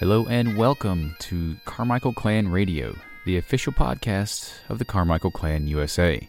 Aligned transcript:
Hello 0.00 0.26
and 0.28 0.56
welcome 0.56 1.14
to 1.18 1.56
Carmichael 1.66 2.14
Clan 2.14 2.48
Radio, 2.48 2.96
the 3.26 3.36
official 3.36 3.70
podcast 3.70 4.50
of 4.70 4.78
the 4.78 4.84
Carmichael 4.86 5.30
Clan 5.30 5.66
USA. 5.66 6.26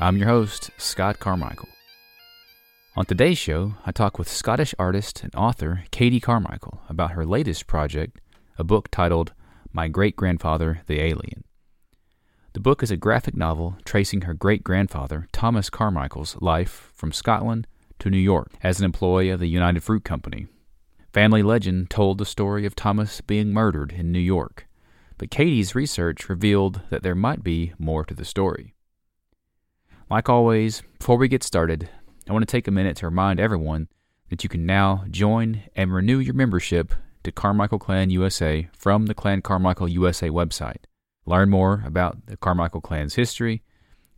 I'm 0.00 0.16
your 0.16 0.26
host, 0.26 0.72
Scott 0.76 1.20
Carmichael. 1.20 1.68
On 2.96 3.06
today's 3.06 3.38
show, 3.38 3.74
I 3.86 3.92
talk 3.92 4.18
with 4.18 4.28
Scottish 4.28 4.74
artist 4.76 5.22
and 5.22 5.32
author 5.36 5.84
Katie 5.92 6.18
Carmichael 6.18 6.80
about 6.88 7.12
her 7.12 7.24
latest 7.24 7.68
project, 7.68 8.20
a 8.58 8.64
book 8.64 8.88
titled 8.90 9.32
My 9.72 9.86
Great 9.86 10.16
Grandfather 10.16 10.80
the 10.88 10.98
Alien. 10.98 11.44
The 12.54 12.60
book 12.60 12.82
is 12.82 12.90
a 12.90 12.96
graphic 12.96 13.36
novel 13.36 13.76
tracing 13.84 14.22
her 14.22 14.34
great 14.34 14.64
grandfather, 14.64 15.28
Thomas 15.30 15.70
Carmichael's 15.70 16.36
life 16.40 16.90
from 16.92 17.12
Scotland 17.12 17.68
to 18.00 18.10
New 18.10 18.18
York 18.18 18.50
as 18.64 18.80
an 18.80 18.84
employee 18.84 19.30
of 19.30 19.38
the 19.38 19.46
United 19.46 19.84
Fruit 19.84 20.02
Company. 20.02 20.48
Family 21.16 21.42
legend 21.42 21.88
told 21.88 22.18
the 22.18 22.26
story 22.26 22.66
of 22.66 22.76
Thomas 22.76 23.22
being 23.22 23.50
murdered 23.50 23.90
in 23.90 24.12
New 24.12 24.18
York, 24.18 24.68
but 25.16 25.30
Katie's 25.30 25.74
research 25.74 26.28
revealed 26.28 26.82
that 26.90 27.02
there 27.02 27.14
might 27.14 27.42
be 27.42 27.72
more 27.78 28.04
to 28.04 28.12
the 28.12 28.22
story. 28.22 28.74
Like 30.10 30.28
always, 30.28 30.82
before 30.98 31.16
we 31.16 31.28
get 31.28 31.42
started, 31.42 31.88
I 32.28 32.34
want 32.34 32.42
to 32.46 32.52
take 32.52 32.68
a 32.68 32.70
minute 32.70 32.98
to 32.98 33.06
remind 33.06 33.40
everyone 33.40 33.88
that 34.28 34.42
you 34.42 34.50
can 34.50 34.66
now 34.66 35.06
join 35.10 35.62
and 35.74 35.90
renew 35.90 36.18
your 36.18 36.34
membership 36.34 36.92
to 37.24 37.32
Carmichael 37.32 37.78
Clan 37.78 38.10
USA 38.10 38.68
from 38.76 39.06
the 39.06 39.14
Clan 39.14 39.40
Carmichael 39.40 39.88
USA 39.88 40.28
website 40.28 40.84
learn 41.24 41.48
more 41.48 41.82
about 41.86 42.26
the 42.26 42.36
Carmichael 42.36 42.82
clan's 42.82 43.14
history, 43.14 43.62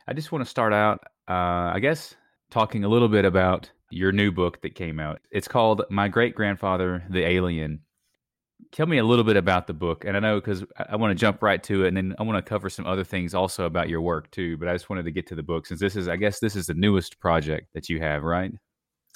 I 0.08 0.14
just 0.14 0.32
want 0.32 0.42
to 0.42 0.48
start 0.48 0.72
out, 0.72 1.00
uh, 1.28 1.72
I 1.74 1.78
guess, 1.78 2.14
talking 2.50 2.84
a 2.84 2.88
little 2.88 3.08
bit 3.08 3.26
about 3.26 3.70
your 3.90 4.12
new 4.12 4.32
book 4.32 4.62
that 4.62 4.74
came 4.74 4.98
out. 4.98 5.20
It's 5.30 5.46
called 5.46 5.82
My 5.90 6.08
Great 6.08 6.34
Grandfather, 6.34 7.04
the 7.10 7.22
Alien. 7.22 7.80
Tell 8.72 8.86
me 8.86 8.98
a 8.98 9.04
little 9.04 9.24
bit 9.24 9.36
about 9.36 9.66
the 9.66 9.74
book. 9.74 10.04
And 10.04 10.16
I 10.16 10.20
know 10.20 10.40
because 10.40 10.64
I, 10.76 10.86
I 10.90 10.96
want 10.96 11.10
to 11.10 11.14
jump 11.14 11.42
right 11.42 11.62
to 11.64 11.84
it, 11.84 11.88
and 11.88 11.96
then 11.96 12.14
I 12.18 12.22
want 12.22 12.36
to 12.44 12.48
cover 12.48 12.68
some 12.68 12.86
other 12.86 13.04
things 13.04 13.34
also 13.34 13.64
about 13.64 13.88
your 13.88 14.00
work 14.00 14.30
too. 14.30 14.56
But 14.56 14.68
I 14.68 14.72
just 14.72 14.90
wanted 14.90 15.04
to 15.04 15.10
get 15.10 15.26
to 15.28 15.34
the 15.34 15.42
book 15.42 15.66
since 15.66 15.80
this 15.80 15.96
is, 15.96 16.08
I 16.08 16.16
guess, 16.16 16.40
this 16.40 16.56
is 16.56 16.66
the 16.66 16.74
newest 16.74 17.20
project 17.20 17.68
that 17.74 17.88
you 17.88 18.00
have, 18.00 18.22
right? 18.22 18.52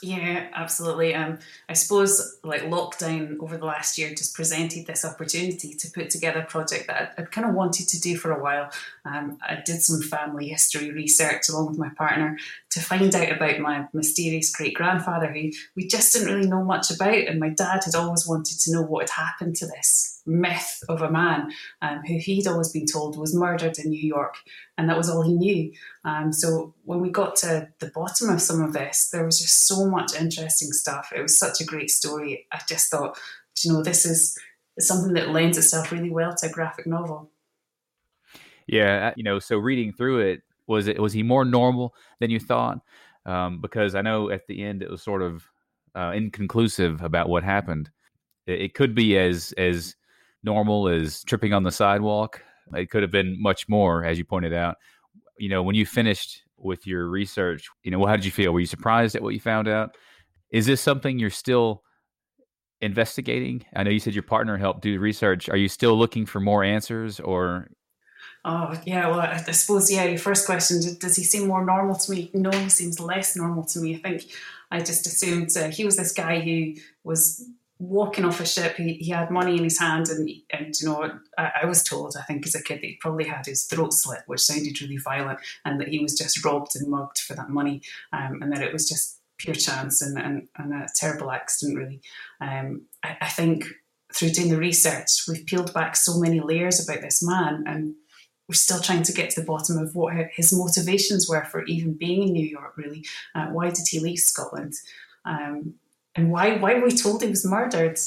Yeah, 0.02 0.48
absolutely. 0.54 1.14
Um, 1.14 1.40
I 1.68 1.74
suppose 1.74 2.38
like 2.42 2.62
lockdown 2.62 3.38
over 3.40 3.58
the 3.58 3.66
last 3.66 3.98
year 3.98 4.08
just 4.10 4.34
presented 4.34 4.86
this 4.86 5.04
opportunity 5.04 5.74
to 5.74 5.90
put 5.90 6.08
together 6.08 6.40
a 6.40 6.46
project 6.46 6.86
that 6.86 7.12
I'd, 7.18 7.22
I'd 7.24 7.32
kind 7.32 7.46
of 7.46 7.54
wanted 7.54 7.86
to 7.88 8.00
do 8.00 8.16
for 8.16 8.32
a 8.32 8.42
while. 8.42 8.70
Um, 9.04 9.36
I 9.46 9.62
did 9.64 9.82
some 9.82 10.00
family 10.00 10.48
history 10.48 10.90
research 10.90 11.50
along 11.50 11.66
with 11.66 11.78
my 11.78 11.90
partner 11.90 12.38
to 12.70 12.80
find 12.80 13.14
out 13.14 13.30
about 13.30 13.60
my 13.60 13.88
mysterious 13.92 14.54
great 14.56 14.74
grandfather, 14.74 15.26
who 15.26 15.50
we 15.76 15.86
just 15.86 16.14
didn't 16.14 16.34
really 16.34 16.48
know 16.48 16.64
much 16.64 16.90
about. 16.90 17.14
And 17.14 17.38
my 17.38 17.50
dad 17.50 17.82
had 17.84 17.94
always 17.94 18.26
wanted 18.26 18.58
to 18.60 18.72
know 18.72 18.82
what 18.82 19.10
had 19.10 19.24
happened 19.26 19.56
to 19.56 19.66
this 19.66 20.19
myth 20.30 20.82
of 20.88 21.02
a 21.02 21.10
man 21.10 21.50
um, 21.82 22.00
who 22.06 22.18
he'd 22.18 22.46
always 22.46 22.70
been 22.70 22.86
told 22.86 23.18
was 23.18 23.34
murdered 23.34 23.78
in 23.78 23.90
New 23.90 24.06
York, 24.06 24.36
and 24.78 24.88
that 24.88 24.96
was 24.96 25.10
all 25.10 25.22
he 25.22 25.34
knew. 25.34 25.72
Um, 26.04 26.32
so 26.32 26.74
when 26.84 27.00
we 27.00 27.10
got 27.10 27.36
to 27.36 27.68
the 27.80 27.90
bottom 27.94 28.30
of 28.30 28.40
some 28.40 28.62
of 28.62 28.72
this, 28.72 29.10
there 29.10 29.24
was 29.24 29.38
just 29.38 29.66
so 29.66 29.86
much 29.86 30.14
interesting 30.14 30.72
stuff. 30.72 31.12
It 31.14 31.22
was 31.22 31.36
such 31.36 31.60
a 31.60 31.64
great 31.64 31.90
story. 31.90 32.46
I 32.52 32.60
just 32.68 32.90
thought, 32.90 33.18
you 33.62 33.72
know, 33.72 33.82
this 33.82 34.06
is 34.06 34.38
something 34.78 35.14
that 35.14 35.30
lends 35.30 35.58
itself 35.58 35.92
really 35.92 36.10
well 36.10 36.34
to 36.34 36.46
a 36.46 36.50
graphic 36.50 36.86
novel. 36.86 37.30
Yeah, 38.66 39.08
uh, 39.08 39.14
you 39.16 39.24
know, 39.24 39.38
so 39.38 39.58
reading 39.58 39.92
through 39.92 40.20
it, 40.20 40.42
was 40.66 40.86
it 40.86 41.00
was 41.00 41.12
he 41.12 41.22
more 41.22 41.44
normal 41.44 41.94
than 42.20 42.30
you 42.30 42.38
thought? 42.38 42.80
Um, 43.26 43.60
because 43.60 43.94
I 43.94 44.02
know 44.02 44.30
at 44.30 44.46
the 44.46 44.62
end 44.62 44.82
it 44.82 44.90
was 44.90 45.02
sort 45.02 45.22
of 45.22 45.44
uh, 45.94 46.12
inconclusive 46.14 47.02
about 47.02 47.28
what 47.28 47.42
happened. 47.42 47.90
It, 48.46 48.60
it 48.60 48.74
could 48.74 48.94
be 48.94 49.18
as 49.18 49.52
as 49.58 49.96
normal 50.42 50.88
as 50.88 51.22
tripping 51.24 51.52
on 51.52 51.62
the 51.62 51.70
sidewalk. 51.70 52.42
It 52.74 52.90
could 52.90 53.02
have 53.02 53.10
been 53.10 53.40
much 53.40 53.68
more, 53.68 54.04
as 54.04 54.18
you 54.18 54.24
pointed 54.24 54.52
out. 54.52 54.76
You 55.38 55.48
know, 55.48 55.62
when 55.62 55.74
you 55.74 55.86
finished 55.86 56.42
with 56.56 56.86
your 56.86 57.08
research, 57.08 57.66
you 57.82 57.90
know, 57.90 58.04
how 58.06 58.16
did 58.16 58.24
you 58.24 58.30
feel? 58.30 58.52
Were 58.52 58.60
you 58.60 58.66
surprised 58.66 59.16
at 59.16 59.22
what 59.22 59.34
you 59.34 59.40
found 59.40 59.68
out? 59.68 59.96
Is 60.52 60.66
this 60.66 60.80
something 60.80 61.18
you're 61.18 61.30
still 61.30 61.82
investigating? 62.80 63.64
I 63.74 63.82
know 63.82 63.90
you 63.90 64.00
said 64.00 64.14
your 64.14 64.22
partner 64.22 64.56
helped 64.56 64.82
do 64.82 64.92
the 64.92 64.98
research. 64.98 65.48
Are 65.48 65.56
you 65.56 65.68
still 65.68 65.96
looking 65.98 66.26
for 66.26 66.40
more 66.40 66.62
answers, 66.62 67.20
or 67.20 67.68
Oh, 68.44 68.74
yeah. 68.86 69.08
Well, 69.08 69.20
I, 69.20 69.42
I 69.46 69.52
suppose, 69.52 69.92
yeah, 69.92 70.04
your 70.04 70.18
first 70.18 70.46
question 70.46 70.80
does 70.98 71.16
he 71.16 71.24
seem 71.24 71.46
more 71.46 71.64
normal 71.64 71.96
to 71.96 72.10
me? 72.10 72.30
No, 72.32 72.50
he 72.50 72.70
seems 72.70 72.98
less 72.98 73.36
normal 73.36 73.64
to 73.64 73.80
me. 73.80 73.96
I 73.96 73.98
think 73.98 74.32
I 74.70 74.80
just 74.80 75.06
assumed 75.06 75.54
uh, 75.56 75.68
he 75.68 75.84
was 75.84 75.96
this 75.96 76.12
guy 76.12 76.40
who 76.40 76.74
was 77.04 77.44
walking 77.80 78.26
off 78.26 78.40
a 78.40 78.46
ship. 78.46 78.76
He, 78.76 78.94
he 78.94 79.10
had 79.10 79.30
money 79.30 79.56
in 79.56 79.64
his 79.64 79.80
hand, 79.80 80.08
and, 80.08 80.28
and 80.52 80.74
you 80.78 80.86
know, 80.86 81.10
I, 81.38 81.50
I, 81.62 81.66
was 81.66 81.82
told, 81.82 82.14
I 82.16 82.22
think 82.22 82.46
as 82.46 82.54
a 82.54 82.62
kid, 82.62 82.76
that 82.76 82.86
he 82.86 82.98
probably 83.00 83.24
had 83.24 83.46
his 83.46 83.64
throat 83.64 83.94
slit, 83.94 84.20
which 84.26 84.42
sounded 84.42 84.80
really 84.80 84.98
violent, 84.98 85.40
and 85.64 85.80
that 85.80 85.88
he 85.88 85.98
was 85.98 86.16
just 86.16 86.44
robbed 86.44 86.76
and 86.76 86.88
mugged 86.88 87.18
for 87.18 87.34
that 87.34 87.48
money, 87.48 87.80
um, 88.12 88.40
and 88.42 88.52
that 88.52 88.62
it 88.62 88.72
was 88.72 88.88
just 88.88 89.18
pure 89.38 89.54
chance 89.54 90.02
and, 90.02 90.18
and, 90.18 90.46
and 90.56 90.74
a 90.74 90.86
terrible 90.94 91.30
accident, 91.30 91.78
really. 91.78 92.02
Um, 92.42 92.82
I, 93.02 93.16
I 93.22 93.28
think 93.28 93.64
through 94.14 94.30
doing 94.30 94.50
the 94.50 94.58
research, 94.58 95.22
we've 95.26 95.46
peeled 95.46 95.72
back 95.72 95.96
so 95.96 96.18
many 96.18 96.40
layers 96.40 96.86
about 96.86 97.00
this 97.00 97.22
man, 97.26 97.64
and 97.66 97.94
we're 98.46 98.54
still 98.54 98.80
trying 98.80 99.04
to 99.04 99.12
get 99.12 99.30
to 99.30 99.40
the 99.40 99.46
bottom 99.46 99.78
of 99.78 99.94
what 99.94 100.12
his 100.34 100.52
motivations 100.52 101.28
were 101.30 101.44
for 101.44 101.64
even 101.64 101.94
being 101.94 102.24
in 102.24 102.32
New 102.34 102.46
York. 102.46 102.76
Really, 102.76 103.06
uh, 103.34 103.46
why 103.46 103.70
did 103.70 103.86
he 103.88 104.00
leave 104.00 104.18
Scotland, 104.18 104.74
um, 105.24 105.76
and 106.14 106.30
why 106.30 106.56
why 106.56 106.74
were 106.74 106.86
we 106.86 106.92
told 106.92 107.22
he 107.22 107.28
was 107.28 107.44
murdered? 107.44 107.98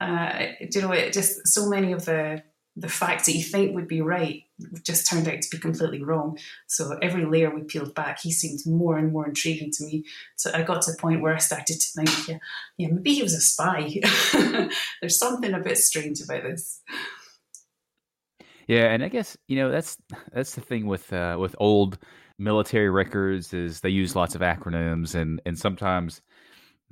Uh, 0.00 0.46
you 0.60 0.80
know, 0.80 0.92
it 0.92 1.12
just 1.12 1.46
so 1.46 1.68
many 1.68 1.92
of 1.92 2.04
the 2.04 2.42
the 2.76 2.88
facts 2.88 3.26
that 3.26 3.32
you 3.32 3.42
think 3.42 3.74
would 3.74 3.86
be 3.86 4.00
right 4.00 4.44
just 4.82 5.08
turned 5.08 5.28
out 5.28 5.42
to 5.42 5.50
be 5.50 5.58
completely 5.58 6.02
wrong. 6.02 6.38
So 6.66 6.96
every 7.02 7.26
layer 7.26 7.54
we 7.54 7.62
peeled 7.62 7.94
back, 7.94 8.20
he 8.20 8.32
seemed 8.32 8.60
more 8.64 8.96
and 8.96 9.12
more 9.12 9.26
intriguing 9.26 9.70
to 9.72 9.84
me. 9.84 10.04
So 10.36 10.50
I 10.54 10.62
got 10.62 10.82
to 10.82 10.92
the 10.92 10.98
point 10.98 11.20
where 11.20 11.34
I 11.34 11.38
started 11.38 11.80
to 11.80 11.88
think, 11.94 12.28
yeah, 12.28 12.38
yeah 12.78 12.88
maybe 12.88 13.14
he 13.14 13.22
was 13.22 13.34
a 13.34 13.40
spy. 13.40 14.00
There's 15.00 15.18
something 15.18 15.52
a 15.52 15.60
bit 15.60 15.78
strange 15.78 16.20
about 16.22 16.44
this. 16.44 16.80
Yeah, 18.68 18.92
and 18.92 19.02
I 19.02 19.08
guess 19.08 19.36
you 19.48 19.56
know 19.56 19.70
that's 19.70 19.98
that's 20.32 20.54
the 20.54 20.60
thing 20.60 20.86
with 20.86 21.12
uh, 21.12 21.36
with 21.38 21.54
old 21.58 21.98
military 22.38 22.90
records 22.90 23.52
is 23.52 23.80
they 23.80 23.90
use 23.90 24.16
lots 24.16 24.34
of 24.34 24.40
acronyms 24.40 25.14
and 25.14 25.40
and 25.44 25.58
sometimes 25.58 26.22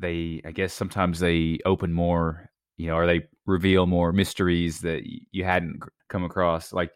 they 0.00 0.40
I 0.44 0.50
guess 0.50 0.72
sometimes 0.72 1.20
they 1.20 1.58
open 1.64 1.92
more 1.92 2.50
you 2.76 2.88
know 2.88 2.94
or 2.94 3.06
they 3.06 3.26
reveal 3.46 3.86
more 3.86 4.12
mysteries 4.12 4.80
that 4.80 5.02
you 5.30 5.44
hadn't 5.44 5.82
come 6.08 6.24
across 6.24 6.72
like 6.72 6.90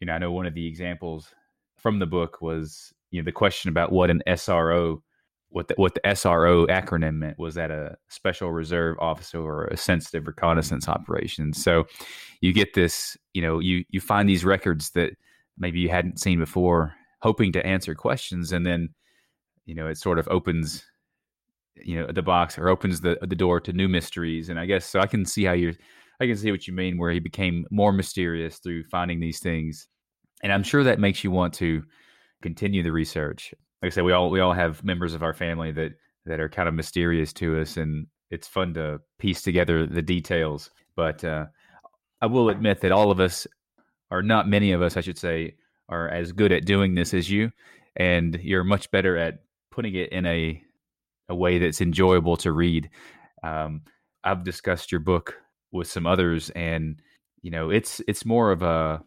you 0.00 0.06
know 0.06 0.12
I 0.12 0.18
know 0.18 0.32
one 0.32 0.46
of 0.46 0.54
the 0.54 0.66
examples 0.66 1.32
from 1.78 1.98
the 1.98 2.06
book 2.06 2.40
was 2.42 2.92
you 3.10 3.20
know 3.20 3.24
the 3.24 3.32
question 3.32 3.68
about 3.68 3.92
what 3.92 4.10
an 4.10 4.22
SRO 4.26 5.02
what 5.50 5.66
the, 5.66 5.74
what 5.76 5.94
the 5.94 6.00
SRO 6.00 6.66
acronym 6.68 7.16
meant 7.16 7.38
was 7.38 7.56
that 7.56 7.70
a 7.70 7.96
special 8.08 8.52
reserve 8.52 8.96
officer 9.00 9.40
or 9.40 9.64
a 9.66 9.76
sensitive 9.76 10.26
reconnaissance 10.26 10.88
operation. 10.88 11.52
So 11.52 11.86
you 12.40 12.52
get 12.52 12.74
this, 12.74 13.16
you 13.34 13.42
know, 13.42 13.58
you 13.58 13.84
you 13.90 14.00
find 14.00 14.28
these 14.28 14.44
records 14.44 14.90
that 14.90 15.10
maybe 15.58 15.80
you 15.80 15.88
hadn't 15.88 16.20
seen 16.20 16.38
before, 16.38 16.94
hoping 17.20 17.52
to 17.52 17.66
answer 17.66 17.96
questions, 17.96 18.52
and 18.52 18.64
then 18.64 18.90
you 19.66 19.74
know 19.74 19.88
it 19.88 19.98
sort 19.98 20.20
of 20.20 20.28
opens 20.28 20.84
you 21.84 22.00
know 22.00 22.12
the 22.12 22.22
box 22.22 22.58
or 22.58 22.68
opens 22.68 23.00
the 23.00 23.18
the 23.22 23.36
door 23.36 23.60
to 23.60 23.72
new 23.72 23.88
mysteries. 23.88 24.48
And 24.48 24.58
I 24.58 24.66
guess 24.66 24.86
so 24.86 25.00
I 25.00 25.06
can 25.06 25.24
see 25.24 25.44
how 25.44 25.52
you're 25.52 25.74
I 26.20 26.26
can 26.26 26.36
see 26.36 26.50
what 26.50 26.66
you 26.66 26.74
mean 26.74 26.98
where 26.98 27.12
he 27.12 27.20
became 27.20 27.66
more 27.70 27.92
mysterious 27.92 28.58
through 28.58 28.84
finding 28.84 29.20
these 29.20 29.40
things. 29.40 29.88
And 30.42 30.52
I'm 30.52 30.62
sure 30.62 30.84
that 30.84 30.98
makes 30.98 31.24
you 31.24 31.30
want 31.30 31.54
to 31.54 31.82
continue 32.42 32.82
the 32.82 32.92
research 32.92 33.54
like 33.82 33.92
I 33.92 33.94
said, 33.94 34.04
we 34.04 34.12
all 34.12 34.30
we 34.30 34.40
all 34.40 34.52
have 34.52 34.84
members 34.84 35.14
of 35.14 35.22
our 35.22 35.32
family 35.32 35.72
that 35.72 35.92
that 36.26 36.40
are 36.40 36.48
kind 36.48 36.68
of 36.68 36.74
mysterious 36.74 37.32
to 37.34 37.60
us, 37.60 37.76
and 37.76 38.06
it's 38.30 38.46
fun 38.46 38.74
to 38.74 39.00
piece 39.18 39.42
together 39.42 39.86
the 39.86 40.02
details. 40.02 40.70
But 40.96 41.24
uh, 41.24 41.46
I 42.20 42.26
will 42.26 42.50
admit 42.50 42.80
that 42.82 42.92
all 42.92 43.10
of 43.10 43.20
us, 43.20 43.46
or 44.10 44.22
not 44.22 44.48
many 44.48 44.72
of 44.72 44.82
us, 44.82 44.96
I 44.96 45.00
should 45.00 45.18
say, 45.18 45.54
are 45.88 46.08
as 46.08 46.32
good 46.32 46.52
at 46.52 46.66
doing 46.66 46.94
this 46.94 47.14
as 47.14 47.30
you, 47.30 47.52
and 47.96 48.38
you're 48.42 48.64
much 48.64 48.90
better 48.90 49.16
at 49.16 49.38
putting 49.70 49.94
it 49.94 50.12
in 50.12 50.26
a 50.26 50.62
a 51.30 51.34
way 51.34 51.58
that's 51.58 51.80
enjoyable 51.80 52.36
to 52.38 52.52
read. 52.52 52.90
Um, 53.42 53.82
I've 54.22 54.44
discussed 54.44 54.92
your 54.92 55.00
book 55.00 55.36
with 55.72 55.86
some 55.86 56.06
others, 56.06 56.50
and 56.50 57.00
you 57.40 57.50
know, 57.50 57.70
it's 57.70 58.02
it's 58.06 58.26
more 58.26 58.52
of 58.52 58.62
a 58.62 59.02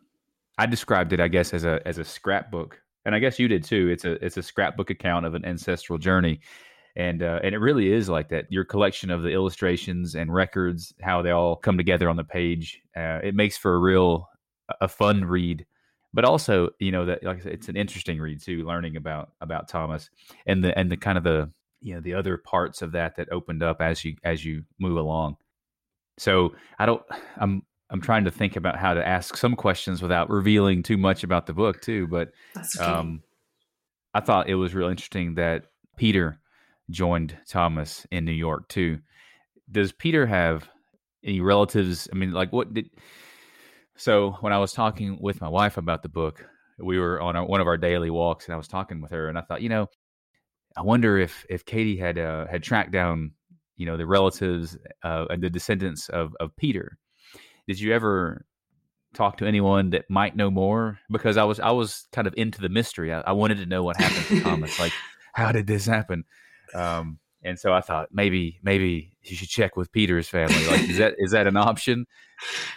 I 0.57 0.65
described 0.65 1.13
it, 1.13 1.19
I 1.19 1.27
guess, 1.27 1.53
as 1.53 1.65
a 1.65 1.79
as 1.85 1.99
a 1.99 2.03
scrapbook, 2.03 2.81
and 3.05 3.13
I 3.13 3.19
guess 3.19 3.37
you 3.37 3.47
did 3.47 3.63
too. 3.63 3.89
It's 3.89 4.05
a 4.05 4.13
it's 4.25 4.37
a 4.37 4.43
scrapbook 4.43 4.89
account 4.89 5.25
of 5.25 5.35
an 5.35 5.45
ancestral 5.45 5.99
journey, 5.99 6.39
and 6.95 7.21
uh, 7.21 7.39
and 7.43 7.53
it 7.53 7.59
really 7.59 7.91
is 7.91 8.09
like 8.09 8.29
that. 8.29 8.45
Your 8.51 8.63
collection 8.63 9.11
of 9.11 9.21
the 9.21 9.29
illustrations 9.29 10.15
and 10.15 10.33
records, 10.33 10.93
how 11.01 11.21
they 11.21 11.31
all 11.31 11.55
come 11.55 11.77
together 11.77 12.09
on 12.09 12.15
the 12.15 12.23
page, 12.23 12.81
uh, 12.95 13.19
it 13.23 13.35
makes 13.35 13.57
for 13.57 13.75
a 13.75 13.79
real 13.79 14.29
a 14.81 14.87
fun 14.87 15.25
read. 15.25 15.65
But 16.13 16.25
also, 16.25 16.69
you 16.79 16.91
know 16.91 17.05
that 17.05 17.23
like 17.23 17.39
I 17.39 17.41
said, 17.41 17.53
it's 17.53 17.69
an 17.69 17.77
interesting 17.77 18.19
read 18.19 18.41
too, 18.41 18.65
learning 18.65 18.95
about 18.95 19.31
about 19.41 19.67
Thomas 19.67 20.09
and 20.45 20.63
the 20.63 20.77
and 20.77 20.91
the 20.91 20.97
kind 20.97 21.17
of 21.17 21.23
the 21.23 21.51
you 21.83 21.93
know 21.93 22.01
the 22.01 22.13
other 22.13 22.37
parts 22.37 22.81
of 22.81 22.93
that 22.93 23.17
that 23.17 23.31
opened 23.31 23.61
up 23.61 23.81
as 23.81 24.03
you 24.03 24.15
as 24.23 24.43
you 24.43 24.63
move 24.79 24.97
along. 24.97 25.37
So 26.17 26.55
I 26.79 26.85
don't. 26.85 27.03
I'm 27.37 27.63
I'm 27.89 28.01
trying 28.01 28.25
to 28.25 28.31
think 28.31 28.55
about 28.55 28.77
how 28.77 28.95
to 28.95 29.07
ask 29.07 29.37
some 29.37 29.55
questions 29.55 30.01
without 30.01 30.29
revealing 30.29 30.81
too 30.81 30.97
much 30.97 31.23
about 31.23 31.45
the 31.45 31.53
book 31.53 31.81
too. 31.81 32.07
But 32.07 32.31
okay. 32.57 32.83
um, 32.83 33.21
I 34.13 34.21
thought 34.21 34.49
it 34.49 34.55
was 34.55 34.73
real 34.73 34.89
interesting 34.89 35.35
that 35.35 35.65
Peter 35.95 36.39
joined 36.89 37.37
Thomas 37.47 38.07
in 38.09 38.25
New 38.25 38.31
York 38.31 38.67
too. 38.67 38.99
Does 39.71 39.91
Peter 39.91 40.25
have 40.25 40.67
any 41.23 41.41
relatives? 41.41 42.07
I 42.11 42.15
mean, 42.15 42.31
like 42.31 42.51
what 42.51 42.73
did? 42.73 42.89
So 43.95 44.37
when 44.41 44.53
I 44.53 44.57
was 44.57 44.73
talking 44.73 45.19
with 45.21 45.39
my 45.39 45.49
wife 45.49 45.77
about 45.77 46.01
the 46.01 46.09
book, 46.09 46.43
we 46.79 46.97
were 46.99 47.21
on 47.21 47.35
our, 47.35 47.45
one 47.45 47.61
of 47.61 47.67
our 47.67 47.77
daily 47.77 48.09
walks, 48.09 48.45
and 48.45 48.53
I 48.53 48.57
was 48.57 48.67
talking 48.67 49.01
with 49.01 49.11
her, 49.11 49.29
and 49.29 49.37
I 49.37 49.41
thought, 49.41 49.61
you 49.61 49.69
know, 49.69 49.87
I 50.75 50.81
wonder 50.81 51.17
if 51.17 51.45
if 51.49 51.65
Katie 51.65 51.97
had 51.97 52.17
uh, 52.17 52.47
had 52.47 52.63
tracked 52.63 52.91
down, 52.91 53.31
you 53.77 53.85
know, 53.85 53.97
the 53.97 54.07
relatives 54.07 54.77
uh, 55.03 55.25
and 55.29 55.41
the 55.41 55.49
descendants 55.49 56.09
of 56.09 56.35
of 56.39 56.55
Peter. 56.55 56.97
Did 57.67 57.79
you 57.79 57.93
ever 57.93 58.45
talk 59.13 59.37
to 59.37 59.45
anyone 59.45 59.91
that 59.91 60.09
might 60.09 60.35
know 60.35 60.49
more? 60.49 60.99
Because 61.11 61.37
I 61.37 61.43
was 61.43 61.59
I 61.59 61.71
was 61.71 62.07
kind 62.11 62.27
of 62.27 62.33
into 62.37 62.61
the 62.61 62.69
mystery. 62.69 63.13
I, 63.13 63.21
I 63.21 63.31
wanted 63.33 63.57
to 63.57 63.65
know 63.65 63.83
what 63.83 63.97
happened 63.97 64.25
to 64.25 64.41
Thomas. 64.41 64.79
like, 64.79 64.93
how 65.33 65.51
did 65.51 65.67
this 65.67 65.85
happen? 65.85 66.23
Um, 66.73 67.19
and 67.43 67.59
so 67.59 67.73
I 67.73 67.81
thought 67.81 68.09
maybe 68.11 68.59
maybe 68.63 69.11
you 69.23 69.35
should 69.35 69.49
check 69.49 69.75
with 69.75 69.91
Peter's 69.91 70.27
family. 70.27 70.65
Like, 70.67 70.89
is 70.89 70.97
that 70.97 71.15
is 71.17 71.31
that 71.31 71.47
an 71.47 71.57
option? 71.57 72.05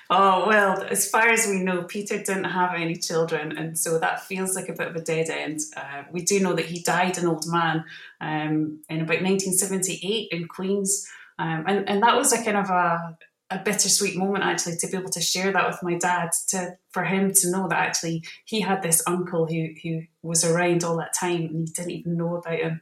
Oh 0.08 0.46
well, 0.46 0.80
as 0.84 1.10
far 1.10 1.28
as 1.28 1.48
we 1.48 1.58
know, 1.58 1.82
Peter 1.82 2.18
didn't 2.18 2.44
have 2.44 2.74
any 2.76 2.94
children, 2.94 3.58
and 3.58 3.76
so 3.76 3.98
that 3.98 4.22
feels 4.22 4.54
like 4.54 4.68
a 4.68 4.72
bit 4.74 4.86
of 4.86 4.94
a 4.94 5.00
dead 5.00 5.28
end. 5.28 5.58
Uh, 5.76 6.04
we 6.12 6.22
do 6.22 6.38
know 6.38 6.52
that 6.52 6.66
he 6.66 6.82
died 6.82 7.18
an 7.18 7.26
old 7.26 7.46
man 7.48 7.84
um, 8.20 8.80
in 8.88 9.00
about 9.00 9.22
1978 9.22 10.28
in 10.30 10.46
Queens, 10.46 11.08
um, 11.40 11.64
and 11.66 11.88
and 11.88 12.00
that 12.04 12.14
was 12.16 12.32
a 12.32 12.44
kind 12.44 12.58
of 12.58 12.70
a 12.70 13.18
a 13.50 13.58
bittersweet 13.58 14.16
moment 14.16 14.44
actually 14.44 14.76
to 14.76 14.88
be 14.88 14.96
able 14.96 15.10
to 15.10 15.20
share 15.20 15.52
that 15.52 15.68
with 15.68 15.82
my 15.82 15.96
dad 15.98 16.30
to 16.48 16.76
for 16.90 17.04
him 17.04 17.32
to 17.32 17.50
know 17.50 17.68
that 17.68 17.78
actually 17.78 18.22
he 18.44 18.60
had 18.60 18.82
this 18.82 19.02
uncle 19.06 19.46
who 19.46 19.68
who 19.82 20.02
was 20.22 20.44
around 20.44 20.82
all 20.82 20.96
that 20.96 21.14
time 21.18 21.42
and 21.46 21.68
he 21.68 21.72
didn't 21.72 21.90
even 21.90 22.16
know 22.16 22.36
about 22.36 22.58
him 22.58 22.80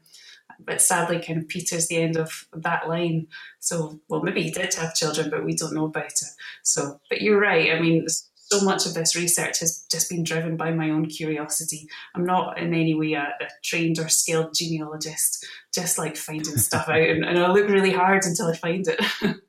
but 0.60 0.80
sadly 0.80 1.20
kind 1.20 1.38
of 1.38 1.48
Peter's 1.48 1.88
the 1.88 1.96
end 1.96 2.16
of 2.16 2.46
that 2.52 2.88
line. 2.88 3.26
So, 3.60 4.00
well, 4.08 4.22
maybe 4.22 4.42
he 4.42 4.50
did 4.50 4.74
have 4.74 4.94
children, 4.94 5.30
but 5.30 5.44
we 5.44 5.54
don't 5.54 5.74
know 5.74 5.86
about 5.86 6.06
it. 6.06 6.24
So, 6.62 7.00
but 7.08 7.20
you're 7.20 7.40
right. 7.40 7.72
I 7.72 7.80
mean, 7.80 8.06
so 8.08 8.64
much 8.64 8.86
of 8.86 8.94
this 8.94 9.16
research 9.16 9.60
has 9.60 9.86
just 9.90 10.10
been 10.10 10.22
driven 10.22 10.56
by 10.56 10.70
my 10.70 10.90
own 10.90 11.06
curiosity. 11.06 11.88
I'm 12.14 12.24
not 12.24 12.58
in 12.58 12.74
any 12.74 12.94
way 12.94 13.14
a, 13.14 13.34
a 13.40 13.48
trained 13.62 13.98
or 13.98 14.08
skilled 14.08 14.54
genealogist, 14.54 15.46
just 15.74 15.98
like 15.98 16.16
finding 16.16 16.56
stuff 16.58 16.88
out, 16.88 17.00
and, 17.00 17.24
and 17.24 17.38
I 17.38 17.50
look 17.50 17.68
really 17.68 17.92
hard 17.92 18.24
until 18.24 18.46
I 18.46 18.56
find 18.56 18.86
it. 18.86 19.36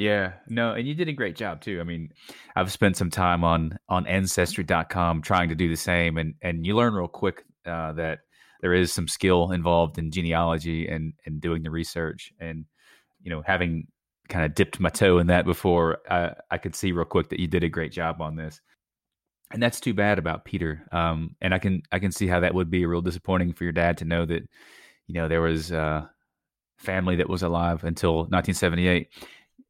Yeah, 0.00 0.32
no, 0.48 0.72
and 0.72 0.88
you 0.88 0.94
did 0.94 1.08
a 1.08 1.12
great 1.12 1.36
job 1.36 1.60
too. 1.60 1.78
I 1.78 1.84
mean, 1.84 2.08
I've 2.56 2.72
spent 2.72 2.96
some 2.96 3.10
time 3.10 3.44
on 3.44 3.78
on 3.86 4.06
ancestry.com 4.06 5.20
trying 5.20 5.50
to 5.50 5.54
do 5.54 5.68
the 5.68 5.76
same 5.76 6.16
and 6.16 6.36
and 6.40 6.64
you 6.64 6.74
learn 6.74 6.94
real 6.94 7.06
quick 7.06 7.44
uh, 7.66 7.92
that 7.92 8.20
there 8.60 8.74
is 8.74 8.92
some 8.92 9.08
skill 9.08 9.52
involved 9.52 9.98
in 9.98 10.10
genealogy 10.10 10.88
and 10.88 11.12
and 11.26 11.40
doing 11.40 11.62
the 11.62 11.70
research 11.70 12.32
and 12.38 12.64
you 13.22 13.30
know 13.30 13.42
having 13.44 13.86
kind 14.28 14.44
of 14.44 14.54
dipped 14.54 14.78
my 14.78 14.88
toe 14.88 15.18
in 15.18 15.26
that 15.26 15.44
before 15.44 15.98
I, 16.08 16.34
I 16.50 16.58
could 16.58 16.76
see 16.76 16.92
real 16.92 17.04
quick 17.04 17.30
that 17.30 17.40
you 17.40 17.48
did 17.48 17.64
a 17.64 17.68
great 17.68 17.90
job 17.90 18.20
on 18.20 18.36
this. 18.36 18.60
And 19.52 19.60
that's 19.60 19.80
too 19.80 19.94
bad 19.94 20.20
about 20.20 20.44
peter 20.44 20.86
um, 20.92 21.34
and 21.40 21.52
i 21.52 21.58
can 21.58 21.82
i 21.90 21.98
can 21.98 22.12
see 22.12 22.28
how 22.28 22.38
that 22.40 22.54
would 22.54 22.70
be 22.70 22.86
real 22.86 23.00
disappointing 23.00 23.52
for 23.52 23.64
your 23.64 23.72
dad 23.72 23.98
to 23.98 24.04
know 24.04 24.24
that 24.24 24.42
you 25.08 25.14
know 25.14 25.26
there 25.26 25.40
was 25.40 25.72
a 25.72 26.08
family 26.78 27.16
that 27.16 27.28
was 27.28 27.42
alive 27.42 27.82
until 27.82 28.18
1978 28.28 29.08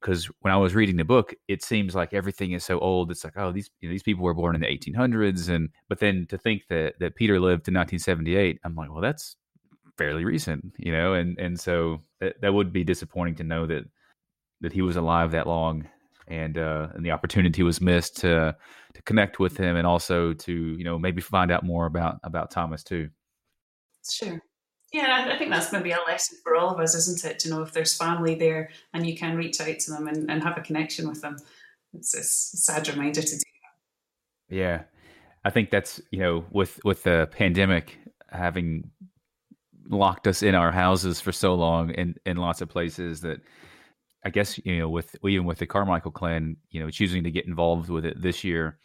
because 0.01 0.27
when 0.41 0.53
I 0.53 0.57
was 0.57 0.75
reading 0.75 0.97
the 0.97 1.05
book, 1.05 1.35
it 1.49 1.63
seems 1.63 1.95
like 1.95 2.15
everything 2.15 2.53
is 2.53 2.65
so 2.65 2.79
old. 2.79 3.11
It's 3.11 3.25
like, 3.25 3.37
oh, 3.37 3.53
these 3.53 3.71
you 3.81 3.89
know, 3.89 3.93
these 3.93 4.03
people 4.03 4.25
were 4.25 4.35
born 4.35 4.55
in 4.55 4.61
the 4.61 4.67
1800s, 4.67 5.49
and 5.49 5.69
but 5.89 5.99
then 5.99 6.27
to 6.31 6.39
think 6.39 6.63
that 6.69 6.95
that 7.01 7.17
Peter 7.17 7.35
lived 7.35 7.65
to 7.67 7.71
1978, 7.71 8.61
I'm 8.65 8.75
like, 8.75 8.91
well, 8.91 9.03
that's 9.03 9.37
fairly 9.99 10.25
recent, 10.25 10.75
you 10.79 10.93
know, 10.93 11.15
and 11.15 11.39
and 11.39 11.61
so 11.61 12.03
that, 12.21 12.41
that 12.41 12.55
would 12.55 12.73
be 12.73 12.85
disappointing 12.85 13.37
to 13.37 13.45
know 13.45 13.67
that 13.67 13.85
that 14.63 14.73
he 14.73 14.83
was 14.83 14.97
alive 14.97 15.33
that 15.33 15.47
long, 15.47 15.87
and 16.29 16.57
uh, 16.57 16.89
and 16.95 17.05
the 17.05 17.11
opportunity 17.11 17.63
was 17.63 17.81
missed 17.81 18.17
to 18.19 18.57
to 18.95 19.03
connect 19.03 19.39
with 19.39 19.57
him, 19.57 19.77
and 19.77 19.87
also 19.87 20.33
to 20.33 20.53
you 20.53 20.85
know 20.85 20.99
maybe 20.99 21.21
find 21.21 21.51
out 21.51 21.65
more 21.65 21.87
about 21.87 22.19
about 22.25 22.51
Thomas 22.51 22.83
too. 22.83 23.11
Sure. 24.09 24.41
Yeah, 24.93 25.31
I 25.33 25.39
think 25.39 25.51
that's 25.51 25.73
maybe 25.73 25.93
a 25.93 25.99
lesson 26.07 26.39
for 26.43 26.57
all 26.57 26.75
of 26.75 26.81
us, 26.81 26.97
isn't 26.97 27.25
it? 27.25 27.39
To 27.41 27.51
know 27.51 27.63
if 27.63 27.73
there's 27.73 27.97
family 27.97 28.35
there 28.35 28.71
and 28.93 29.07
you 29.07 29.17
can 29.17 29.37
reach 29.37 29.61
out 29.61 29.79
to 29.79 29.91
them 29.93 30.09
and, 30.09 30.29
and 30.29 30.43
have 30.43 30.59
a 30.59 30.63
connection 30.63 31.09
with 31.09 31.21
them. 31.21 31.37
It's, 31.95 32.15
a 32.15 32.23
sad 32.23 32.89
reminder 32.89 33.23
to 33.23 33.31
do 33.31 33.37
that. 33.37 34.55
Yeah, 34.55 34.83
I 35.45 35.51
think 35.51 35.71
that's 35.71 36.01
you 36.11 36.21
know 36.21 36.45
with 36.51 36.81
with 36.85 37.05
the 37.05 37.29
pandemic 37.31 37.99
having 38.31 38.91
locked 39.89 40.27
us 40.27 40.43
in 40.43 40.55
our 40.55 40.71
houses 40.71 41.21
for 41.21 41.33
so 41.33 41.55
long 41.55 41.91
in 41.91 42.15
in 42.27 42.37
lots 42.37 42.61
of 42.61 42.69
places 42.69 43.21
that 43.23 43.41
I 44.25 44.31
guess 44.31 44.59
you 44.65 44.79
know 44.79 44.89
with 44.89 45.17
even 45.25 45.47
with 45.47 45.59
the 45.59 45.67
Carmichael 45.67 46.11
clan, 46.11 46.57
you 46.71 46.81
know, 46.81 46.91
choosing 46.91 47.25
to 47.25 47.31
get 47.31 47.47
involved 47.47 47.91
with 47.91 48.05
it 48.05 48.21
this 48.21 48.43
year 48.43 48.79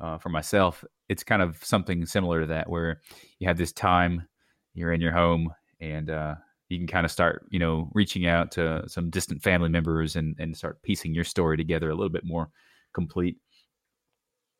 uh, 0.00 0.18
for 0.18 0.30
myself, 0.30 0.82
it's 1.08 1.22
kind 1.22 1.42
of 1.42 1.62
something 1.62 2.06
similar 2.06 2.40
to 2.40 2.46
that 2.46 2.68
where 2.68 3.00
you 3.38 3.46
have 3.48 3.58
this 3.58 3.72
time 3.72 4.26
you're 4.74 4.92
in 4.92 5.00
your 5.00 5.12
home 5.12 5.52
and 5.80 6.10
uh, 6.10 6.34
you 6.68 6.78
can 6.78 6.86
kind 6.86 7.04
of 7.04 7.12
start, 7.12 7.46
you 7.50 7.58
know, 7.58 7.90
reaching 7.92 8.26
out 8.26 8.50
to 8.52 8.82
some 8.88 9.10
distant 9.10 9.42
family 9.42 9.68
members 9.68 10.16
and, 10.16 10.34
and 10.38 10.56
start 10.56 10.82
piecing 10.82 11.14
your 11.14 11.24
story 11.24 11.56
together 11.56 11.90
a 11.90 11.94
little 11.94 12.10
bit 12.10 12.24
more 12.24 12.48
complete. 12.94 13.36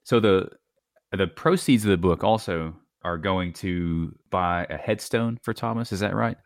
So 0.05 0.21
the 0.21 0.51
the 1.13 1.27
proceeds 1.27 1.85
of 1.85 1.91
the 1.91 1.97
book 1.97 2.25
also 2.25 2.75
are 3.03 3.19
going 3.19 3.53
to 3.53 4.15
buy 4.31 4.67
a 4.71 4.77
headstone 4.77 5.39
for 5.43 5.53
Thomas. 5.53 5.93
Is 5.93 6.01
that 6.01 6.15
right? 6.15 6.37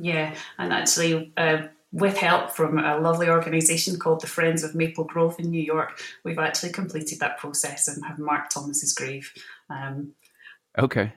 Yeah, 0.00 0.34
and 0.58 0.72
actually, 0.72 1.32
uh, 1.36 1.68
with 1.92 2.16
help 2.16 2.50
from 2.50 2.78
a 2.78 2.98
lovely 2.98 3.28
organisation 3.28 3.98
called 3.98 4.20
the 4.20 4.26
Friends 4.26 4.64
of 4.64 4.74
Maple 4.74 5.04
Grove 5.04 5.36
in 5.38 5.50
New 5.50 5.62
York, 5.62 6.00
we've 6.24 6.38
actually 6.38 6.72
completed 6.72 7.20
that 7.20 7.38
process 7.38 7.86
and 7.86 8.04
have 8.04 8.18
marked 8.18 8.52
Thomas's 8.52 8.92
grave. 8.92 9.32
Um, 9.70 10.14
okay 10.78 11.12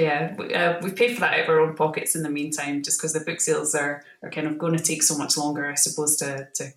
yeah, 0.00 0.34
uh, 0.38 0.80
we've 0.82 0.96
paid 0.96 1.14
for 1.14 1.20
that 1.20 1.34
out 1.34 1.40
of 1.40 1.48
our 1.48 1.60
own 1.60 1.74
pockets 1.74 2.14
in 2.14 2.22
the 2.22 2.30
meantime, 2.30 2.82
just 2.82 2.98
because 2.98 3.12
the 3.12 3.20
book 3.20 3.40
sales 3.40 3.74
are, 3.74 4.02
are 4.22 4.30
kind 4.30 4.46
of 4.46 4.58
going 4.58 4.76
to 4.76 4.82
take 4.82 5.02
so 5.02 5.16
much 5.16 5.36
longer, 5.36 5.70
I 5.70 5.74
suppose, 5.74 6.16
to, 6.16 6.48
to 6.54 6.72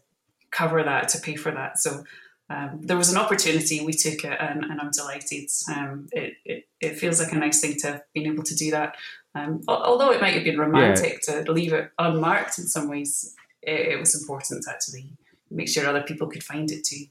cover 0.51 0.83
that, 0.83 1.09
to 1.09 1.19
pay 1.19 1.35
for 1.35 1.51
that. 1.51 1.79
So 1.79 2.03
um, 2.49 2.79
there 2.81 2.97
was 2.97 3.11
an 3.11 3.17
opportunity, 3.17 3.81
we 3.81 3.93
took 3.93 4.23
it, 4.23 4.37
and, 4.39 4.63
and 4.63 4.81
I'm 4.81 4.91
delighted. 4.91 5.49
Um, 5.69 6.07
it, 6.11 6.33
it, 6.45 6.67
it, 6.81 6.97
feels 6.97 7.19
like 7.19 7.31
a 7.31 7.37
nice 7.37 7.61
thing 7.61 7.77
to 7.79 7.87
have 7.87 8.01
been 8.13 8.25
able 8.25 8.43
to 8.43 8.55
do 8.55 8.71
that. 8.71 8.95
Um, 9.35 9.61
although 9.67 10.11
it 10.11 10.21
might 10.21 10.33
have 10.33 10.43
been 10.43 10.57
romantic 10.57 11.21
yeah. 11.27 11.43
to 11.43 11.51
leave 11.51 11.73
it 11.73 11.91
unmarked 11.99 12.57
in 12.57 12.65
some 12.65 12.89
ways, 12.89 13.35
it, 13.61 13.93
it 13.93 13.99
was 13.99 14.19
important 14.19 14.63
to 14.63 14.71
actually 14.71 15.11
make 15.51 15.69
sure 15.69 15.85
other 15.85 16.01
people 16.01 16.27
could 16.27 16.43
find 16.43 16.71
it 16.71 16.83
too. 16.83 17.05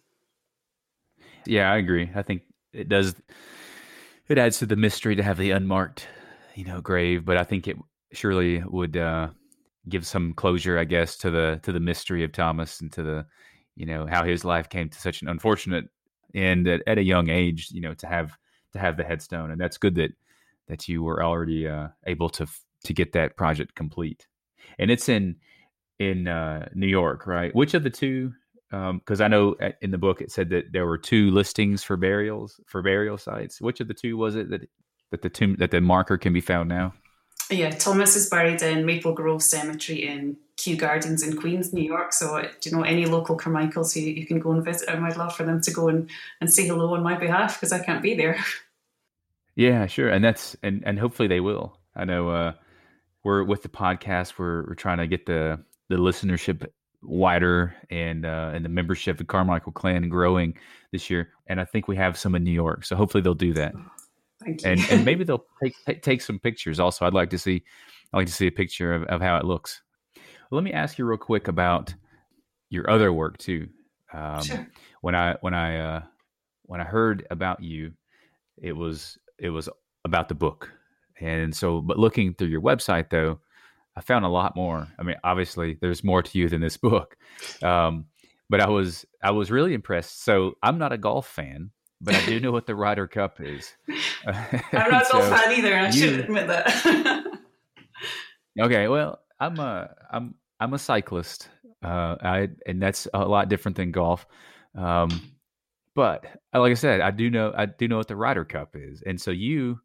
Yeah, 1.46 1.70
I 1.70 1.76
agree. 1.76 2.10
I 2.14 2.22
think 2.22 2.42
it 2.72 2.88
does 2.88 3.14
it 4.28 4.38
adds 4.38 4.58
to 4.58 4.66
the 4.66 4.76
mystery 4.76 5.16
to 5.16 5.22
have 5.22 5.38
the 5.38 5.50
unmarked, 5.50 6.06
you 6.54 6.64
know, 6.64 6.80
grave. 6.80 7.24
But 7.24 7.36
I 7.36 7.44
think 7.44 7.68
it 7.68 7.76
surely 8.12 8.62
would 8.64 8.96
uh, 8.96 9.28
give 9.88 10.06
some 10.06 10.34
closure, 10.34 10.78
I 10.78 10.84
guess, 10.84 11.16
to 11.18 11.30
the 11.30 11.60
to 11.62 11.72
the 11.72 11.80
mystery 11.80 12.24
of 12.24 12.32
Thomas 12.32 12.80
and 12.80 12.92
to 12.92 13.02
the, 13.02 13.26
you 13.76 13.86
know, 13.86 14.06
how 14.06 14.24
his 14.24 14.44
life 14.44 14.68
came 14.68 14.88
to 14.88 15.00
such 15.00 15.22
an 15.22 15.28
unfortunate 15.28 15.86
end 16.34 16.68
at, 16.68 16.82
at 16.86 16.98
a 16.98 17.02
young 17.02 17.30
age. 17.30 17.68
You 17.70 17.80
know, 17.80 17.94
to 17.94 18.06
have 18.06 18.36
to 18.72 18.78
have 18.78 18.96
the 18.96 19.04
headstone, 19.04 19.50
and 19.50 19.60
that's 19.60 19.78
good 19.78 19.94
that 19.96 20.12
that 20.68 20.88
you 20.88 21.02
were 21.02 21.22
already 21.22 21.66
uh, 21.66 21.88
able 22.06 22.28
to 22.30 22.46
to 22.84 22.92
get 22.92 23.12
that 23.12 23.36
project 23.36 23.74
complete. 23.74 24.26
And 24.78 24.90
it's 24.90 25.08
in 25.08 25.36
in 25.98 26.28
uh, 26.28 26.68
New 26.74 26.86
York, 26.86 27.26
right? 27.26 27.54
Which 27.54 27.74
of 27.74 27.82
the 27.82 27.90
two 27.90 28.32
because 28.70 29.20
um, 29.20 29.24
I 29.24 29.28
know 29.28 29.56
in 29.80 29.90
the 29.90 29.98
book 29.98 30.20
it 30.20 30.30
said 30.30 30.50
that 30.50 30.72
there 30.72 30.86
were 30.86 30.98
two 30.98 31.30
listings 31.30 31.82
for 31.82 31.96
burials 31.96 32.60
for 32.66 32.82
burial 32.82 33.16
sites. 33.16 33.60
Which 33.60 33.80
of 33.80 33.88
the 33.88 33.94
two 33.94 34.16
was 34.16 34.36
it 34.36 34.50
that 34.50 34.68
that 35.10 35.22
the 35.22 35.30
tomb 35.30 35.56
that 35.58 35.70
the 35.70 35.80
marker 35.80 36.18
can 36.18 36.32
be 36.32 36.40
found 36.40 36.68
now? 36.68 36.92
Yeah, 37.50 37.70
Thomas 37.70 38.14
is 38.14 38.28
buried 38.28 38.60
in 38.60 38.84
Maple 38.84 39.12
Grove 39.12 39.42
Cemetery 39.42 40.06
in 40.06 40.36
Kew 40.58 40.76
Gardens 40.76 41.22
in 41.22 41.36
Queens, 41.36 41.72
New 41.72 41.82
York. 41.82 42.12
So, 42.12 42.42
do 42.42 42.70
you 42.70 42.76
know 42.76 42.82
any 42.82 43.06
local 43.06 43.36
Carmichaels 43.36 43.94
who 43.94 44.00
you 44.00 44.26
can 44.26 44.38
go 44.38 44.52
and 44.52 44.62
visit 44.62 44.86
them? 44.86 45.04
I'd 45.04 45.16
love 45.16 45.34
for 45.34 45.44
them 45.44 45.62
to 45.62 45.70
go 45.70 45.88
and, 45.88 46.10
and 46.42 46.52
say 46.52 46.66
hello 46.66 46.94
on 46.94 47.02
my 47.02 47.16
behalf 47.16 47.58
because 47.58 47.72
I 47.72 47.82
can't 47.82 48.02
be 48.02 48.14
there. 48.14 48.38
Yeah, 49.56 49.86
sure, 49.86 50.08
and 50.08 50.22
that's 50.22 50.56
and 50.62 50.84
and 50.86 51.00
hopefully 51.00 51.26
they 51.26 51.40
will. 51.40 51.78
I 51.96 52.04
know 52.04 52.28
uh, 52.28 52.52
we're 53.24 53.42
with 53.42 53.62
the 53.62 53.68
podcast. 53.68 54.34
We're 54.38 54.64
we're 54.68 54.74
trying 54.74 54.98
to 54.98 55.08
get 55.08 55.26
the 55.26 55.64
the 55.88 55.96
listenership 55.96 56.64
wider 57.02 57.74
and 57.90 58.24
uh, 58.24 58.50
and 58.54 58.64
the 58.64 58.68
membership, 58.68 59.14
of 59.14 59.18
the 59.18 59.24
Carmichael 59.24 59.72
Clan, 59.72 60.08
growing 60.08 60.56
this 60.92 61.10
year. 61.10 61.30
And 61.46 61.60
I 61.60 61.64
think 61.64 61.88
we 61.88 61.96
have 61.96 62.18
some 62.18 62.34
in 62.34 62.44
New 62.44 62.52
York, 62.52 62.84
so 62.84 62.96
hopefully 62.96 63.22
they'll 63.22 63.34
do 63.34 63.54
that. 63.54 63.74
Thank 64.44 64.62
you. 64.62 64.70
And 64.70 64.80
and 64.90 65.04
maybe 65.04 65.24
they'll 65.24 65.46
take 65.62 65.74
take, 65.86 66.02
take 66.02 66.20
some 66.22 66.38
pictures. 66.38 66.80
Also, 66.80 67.06
I'd 67.06 67.14
like 67.14 67.30
to 67.30 67.38
see 67.38 67.62
I'd 68.12 68.16
like 68.18 68.26
to 68.26 68.32
see 68.32 68.46
a 68.46 68.52
picture 68.52 68.94
of, 68.94 69.02
of 69.04 69.20
how 69.20 69.36
it 69.36 69.44
looks. 69.44 69.82
Let 70.50 70.64
me 70.64 70.72
ask 70.72 70.98
you 70.98 71.04
real 71.04 71.18
quick 71.18 71.48
about 71.48 71.94
your 72.70 72.88
other 72.90 73.12
work 73.12 73.38
too. 73.38 73.68
Um, 74.12 74.42
sure. 74.42 74.66
When 75.02 75.14
I 75.14 75.36
when 75.40 75.54
I 75.54 75.78
uh, 75.78 76.02
when 76.64 76.80
I 76.80 76.84
heard 76.84 77.26
about 77.30 77.62
you, 77.62 77.92
it 78.56 78.72
was 78.72 79.18
it 79.38 79.50
was 79.50 79.68
about 80.04 80.28
the 80.28 80.34
book. 80.34 80.72
And 81.20 81.54
so, 81.54 81.80
but 81.80 81.98
looking 81.98 82.34
through 82.34 82.48
your 82.48 82.62
website 82.62 83.10
though, 83.10 83.40
I 83.98 84.00
found 84.00 84.24
a 84.24 84.28
lot 84.28 84.54
more. 84.54 84.86
I 84.96 85.02
mean, 85.02 85.16
obviously, 85.24 85.76
there's 85.80 86.04
more 86.04 86.22
to 86.22 86.38
you 86.38 86.48
than 86.48 86.60
this 86.60 86.76
book, 86.88 87.16
um, 87.62 88.04
but 88.48 88.60
I 88.60 88.68
was 88.68 89.04
I 89.22 89.32
was 89.32 89.50
really 89.50 89.74
impressed. 89.74 90.24
So 90.24 90.54
I'm 90.62 90.78
not 90.78 90.92
a 90.92 90.98
golf 90.98 91.26
fan, 91.26 91.70
but 92.00 92.14
I 92.14 92.24
do 92.24 92.38
know 92.38 92.52
what 92.52 92.66
the 92.66 92.76
Ryder 92.76 93.08
Cup 93.08 93.40
is. 93.40 93.74
I'm 94.26 94.90
not 94.90 95.02
a 95.02 95.06
so 95.06 95.18
golf 95.18 95.28
fan 95.28 95.58
either. 95.58 95.74
I 95.74 95.86
you, 95.86 95.92
should 95.92 96.20
admit 96.20 96.46
that. 96.46 97.26
okay, 98.60 98.86
well, 98.86 99.18
I'm 99.40 99.58
a 99.58 99.92
I'm 100.12 100.36
I'm 100.60 100.74
a 100.74 100.78
cyclist. 100.78 101.48
Uh, 101.82 102.16
I 102.22 102.48
and 102.66 102.80
that's 102.80 103.08
a 103.12 103.24
lot 103.24 103.48
different 103.48 103.76
than 103.76 103.90
golf. 103.90 104.26
Um, 104.76 105.20
but 105.96 106.24
uh, 106.54 106.60
like 106.60 106.70
I 106.70 106.74
said, 106.74 107.00
I 107.00 107.10
do 107.10 107.30
know 107.30 107.52
I 107.56 107.66
do 107.66 107.88
know 107.88 107.96
what 107.96 108.06
the 108.06 108.14
Ryder 108.14 108.44
Cup 108.44 108.76
is, 108.76 109.02
and 109.02 109.20
so 109.20 109.32
you, 109.32 109.80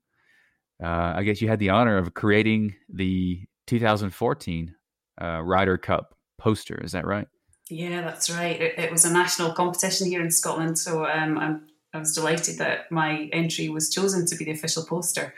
uh, 0.83 1.13
I 1.15 1.23
guess 1.23 1.41
you 1.41 1.47
had 1.47 1.57
the 1.57 1.71
honor 1.71 1.97
of 1.97 2.13
creating 2.13 2.75
the 2.93 3.47
2014 3.67 4.75
uh, 5.21 5.41
Ryder 5.41 5.77
Cup 5.77 6.15
poster. 6.37 6.79
Is 6.83 6.91
that 6.91 7.05
right? 7.05 7.27
Yeah, 7.69 8.01
that's 8.01 8.29
right. 8.29 8.59
It, 8.59 8.77
it 8.77 8.91
was 8.91 9.05
a 9.05 9.13
national 9.13 9.53
competition 9.53 10.07
here 10.07 10.21
in 10.21 10.31
Scotland, 10.31 10.77
so 10.77 11.05
um, 11.05 11.37
I'm, 11.37 11.67
I 11.93 11.99
was 11.99 12.13
delighted 12.13 12.57
that 12.57 12.91
my 12.91 13.29
entry 13.31 13.69
was 13.69 13.89
chosen 13.89 14.25
to 14.25 14.35
be 14.35 14.45
the 14.45 14.51
official 14.51 14.83
poster. 14.85 15.33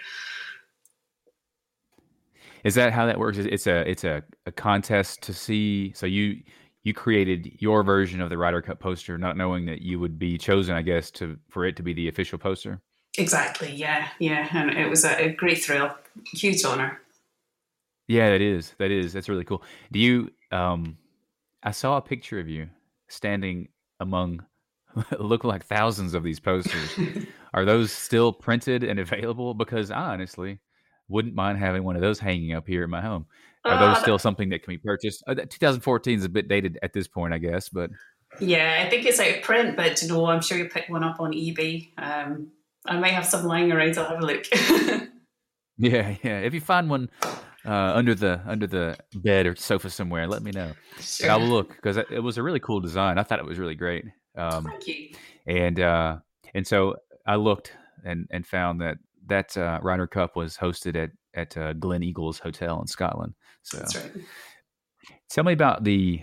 Is 2.63 2.73
that 2.75 2.93
how 2.93 3.05
that 3.05 3.19
works? 3.19 3.37
It's 3.37 3.67
a 3.67 3.87
it's 3.87 4.03
a, 4.03 4.23
a 4.47 4.51
contest 4.51 5.21
to 5.23 5.33
see. 5.33 5.93
So 5.93 6.07
you 6.07 6.41
you 6.83 6.95
created 6.95 7.51
your 7.59 7.83
version 7.83 8.21
of 8.21 8.29
the 8.31 8.39
Ryder 8.39 8.61
Cup 8.61 8.79
poster, 8.79 9.19
not 9.19 9.37
knowing 9.37 9.67
that 9.67 9.83
you 9.83 9.99
would 9.99 10.17
be 10.17 10.37
chosen, 10.37 10.75
I 10.75 10.81
guess, 10.81 11.11
to 11.11 11.37
for 11.47 11.65
it 11.65 11.75
to 11.75 11.83
be 11.83 11.93
the 11.93 12.07
official 12.07 12.39
poster. 12.39 12.81
Exactly. 13.19 13.71
Yeah, 13.71 14.07
yeah, 14.19 14.47
and 14.51 14.71
it 14.77 14.89
was 14.89 15.05
a, 15.05 15.25
a 15.25 15.29
great 15.29 15.63
thrill, 15.63 15.91
huge 16.33 16.65
honor. 16.65 16.99
Yeah, 18.07 18.31
that 18.31 18.41
is. 18.41 18.73
That 18.77 18.91
is. 18.91 19.13
That's 19.13 19.29
really 19.29 19.43
cool. 19.43 19.63
Do 19.91 19.99
you? 19.99 20.31
Um, 20.51 20.97
I 21.63 21.71
saw 21.71 21.97
a 21.97 22.01
picture 22.01 22.39
of 22.39 22.47
you 22.47 22.69
standing 23.07 23.69
among 23.99 24.43
look 25.19 25.43
like 25.43 25.65
thousands 25.65 26.13
of 26.13 26.23
these 26.23 26.39
posters. 26.39 26.99
Are 27.53 27.65
those 27.65 27.91
still 27.91 28.31
printed 28.31 28.83
and 28.83 28.99
available? 28.99 29.53
Because 29.53 29.91
I 29.91 30.13
honestly 30.13 30.59
wouldn't 31.07 31.35
mind 31.35 31.57
having 31.57 31.83
one 31.83 31.95
of 31.95 32.01
those 32.01 32.19
hanging 32.19 32.53
up 32.53 32.67
here 32.67 32.83
in 32.83 32.89
my 32.89 33.01
home. 33.01 33.25
Are 33.63 33.79
those 33.79 33.97
uh, 33.97 34.01
still 34.01 34.19
something 34.19 34.49
that 34.49 34.61
can 34.63 34.73
be 34.73 34.77
purchased? 34.77 35.23
Uh, 35.27 35.33
2014 35.33 36.19
is 36.19 36.25
a 36.25 36.29
bit 36.29 36.47
dated 36.47 36.77
at 36.83 36.93
this 36.93 37.07
point, 37.07 37.33
I 37.33 37.39
guess, 37.39 37.69
but 37.69 37.89
yeah, 38.39 38.83
I 38.85 38.89
think 38.89 39.05
it's 39.05 39.19
out 39.19 39.37
of 39.37 39.41
print. 39.41 39.75
But 39.75 40.01
you 40.01 40.09
know, 40.09 40.25
I'm 40.27 40.41
sure 40.41 40.57
you 40.57 40.65
pick 40.65 40.89
one 40.89 41.03
up 41.03 41.19
on 41.19 41.31
eBay. 41.31 41.89
Um, 41.97 42.51
I 42.85 42.97
might 42.99 43.13
have 43.13 43.25
some 43.25 43.45
lying 43.45 43.71
around. 43.71 43.97
I'll 43.97 44.05
have 44.05 44.21
a 44.21 44.25
look. 44.25 44.45
yeah, 45.77 46.15
yeah. 46.21 46.39
If 46.39 46.53
you 46.53 46.61
find 46.61 46.89
one 46.89 47.09
uh, 47.65 47.93
under 47.95 48.15
the 48.15 48.41
under 48.45 48.67
the 48.67 48.97
bed 49.15 49.45
or 49.47 49.55
sofa 49.55 49.89
somewhere, 49.89 50.27
let 50.27 50.43
me 50.43 50.51
know. 50.51 50.71
Sure. 50.99 51.31
I 51.31 51.35
will 51.35 51.47
look 51.47 51.75
because 51.75 51.97
it 51.97 52.23
was 52.23 52.37
a 52.37 52.43
really 52.43 52.59
cool 52.59 52.79
design. 52.79 53.17
I 53.17 53.23
thought 53.23 53.39
it 53.39 53.45
was 53.45 53.59
really 53.59 53.75
great. 53.75 54.05
Um, 54.37 54.65
Thank 54.65 54.87
you. 54.87 55.09
And 55.47 55.79
uh, 55.79 56.17
and 56.53 56.65
so 56.65 56.95
I 57.25 57.35
looked 57.35 57.73
and 58.03 58.27
and 58.31 58.45
found 58.45 58.81
that 58.81 58.97
that 59.27 59.57
uh, 59.57 59.79
Ryder 59.81 60.07
Cup 60.07 60.35
was 60.35 60.57
hosted 60.57 60.95
at 60.95 61.11
at 61.33 61.57
uh, 61.57 61.73
Gleneagles 61.73 62.39
Hotel 62.39 62.79
in 62.81 62.87
Scotland. 62.87 63.33
So 63.63 63.77
that's 63.77 63.95
right. 63.95 64.11
Tell 65.29 65.43
me 65.43 65.53
about 65.53 65.83
the. 65.83 66.21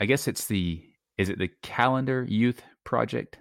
I 0.00 0.06
guess 0.06 0.28
it's 0.28 0.46
the. 0.46 0.82
Is 1.18 1.28
it 1.28 1.38
the 1.38 1.50
Callander 1.62 2.24
Youth 2.24 2.62
Project 2.84 3.38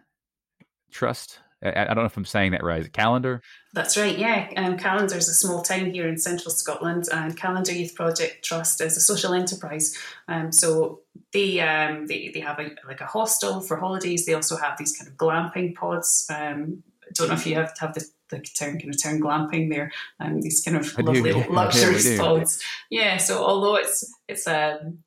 Trust? 0.91 1.39
I, 1.63 1.83
I 1.83 1.85
don't 1.85 1.97
know 1.97 2.05
if 2.05 2.17
I'm 2.17 2.25
saying 2.25 2.51
that 2.51 2.63
right. 2.63 2.81
Is 2.81 2.87
it 2.87 2.93
Callander? 2.93 3.41
That's 3.73 3.97
right. 3.97 4.17
Yeah, 4.17 4.49
um, 4.57 4.77
Callander 4.77 5.17
is 5.17 5.29
a 5.29 5.33
small 5.33 5.61
town 5.61 5.91
here 5.91 6.07
in 6.07 6.17
central 6.17 6.51
Scotland, 6.51 7.05
and 7.11 7.37
Callander 7.37 7.73
Youth 7.73 7.95
Project 7.95 8.43
Trust 8.43 8.81
is 8.81 8.97
a 8.97 9.01
social 9.01 9.33
enterprise. 9.33 9.97
Um, 10.27 10.51
so 10.51 11.01
they 11.31 11.59
um, 11.59 12.07
they 12.07 12.31
they 12.33 12.39
have 12.39 12.59
a, 12.59 12.71
like 12.87 13.01
a 13.01 13.05
hostel 13.05 13.61
for 13.61 13.77
holidays. 13.77 14.25
They 14.25 14.33
also 14.33 14.57
have 14.57 14.77
these 14.77 14.95
kind 14.97 15.09
of 15.09 15.17
glamping 15.17 15.75
pods. 15.75 16.25
Um, 16.29 16.83
don't 17.13 17.29
know 17.29 17.35
if 17.35 17.45
you 17.45 17.55
have 17.55 17.73
to 17.75 17.81
have 17.81 17.93
the 17.93 18.05
the 18.29 18.39
term 18.39 18.79
kind 18.79 18.93
of 18.93 19.01
term 19.01 19.19
glamping 19.21 19.69
there, 19.69 19.91
and 20.19 20.35
um, 20.35 20.41
these 20.41 20.61
kind 20.63 20.77
of 20.77 20.93
I 20.97 21.01
lovely 21.01 21.33
do, 21.33 21.43
luxury 21.49 21.97
yeah, 21.99 22.17
pods. 22.17 22.63
Yeah, 22.89 23.17
so 23.17 23.43
although 23.43 23.75
it's 23.75 24.11
it's 24.27 24.47
a 24.47 24.79
um, 24.81 24.99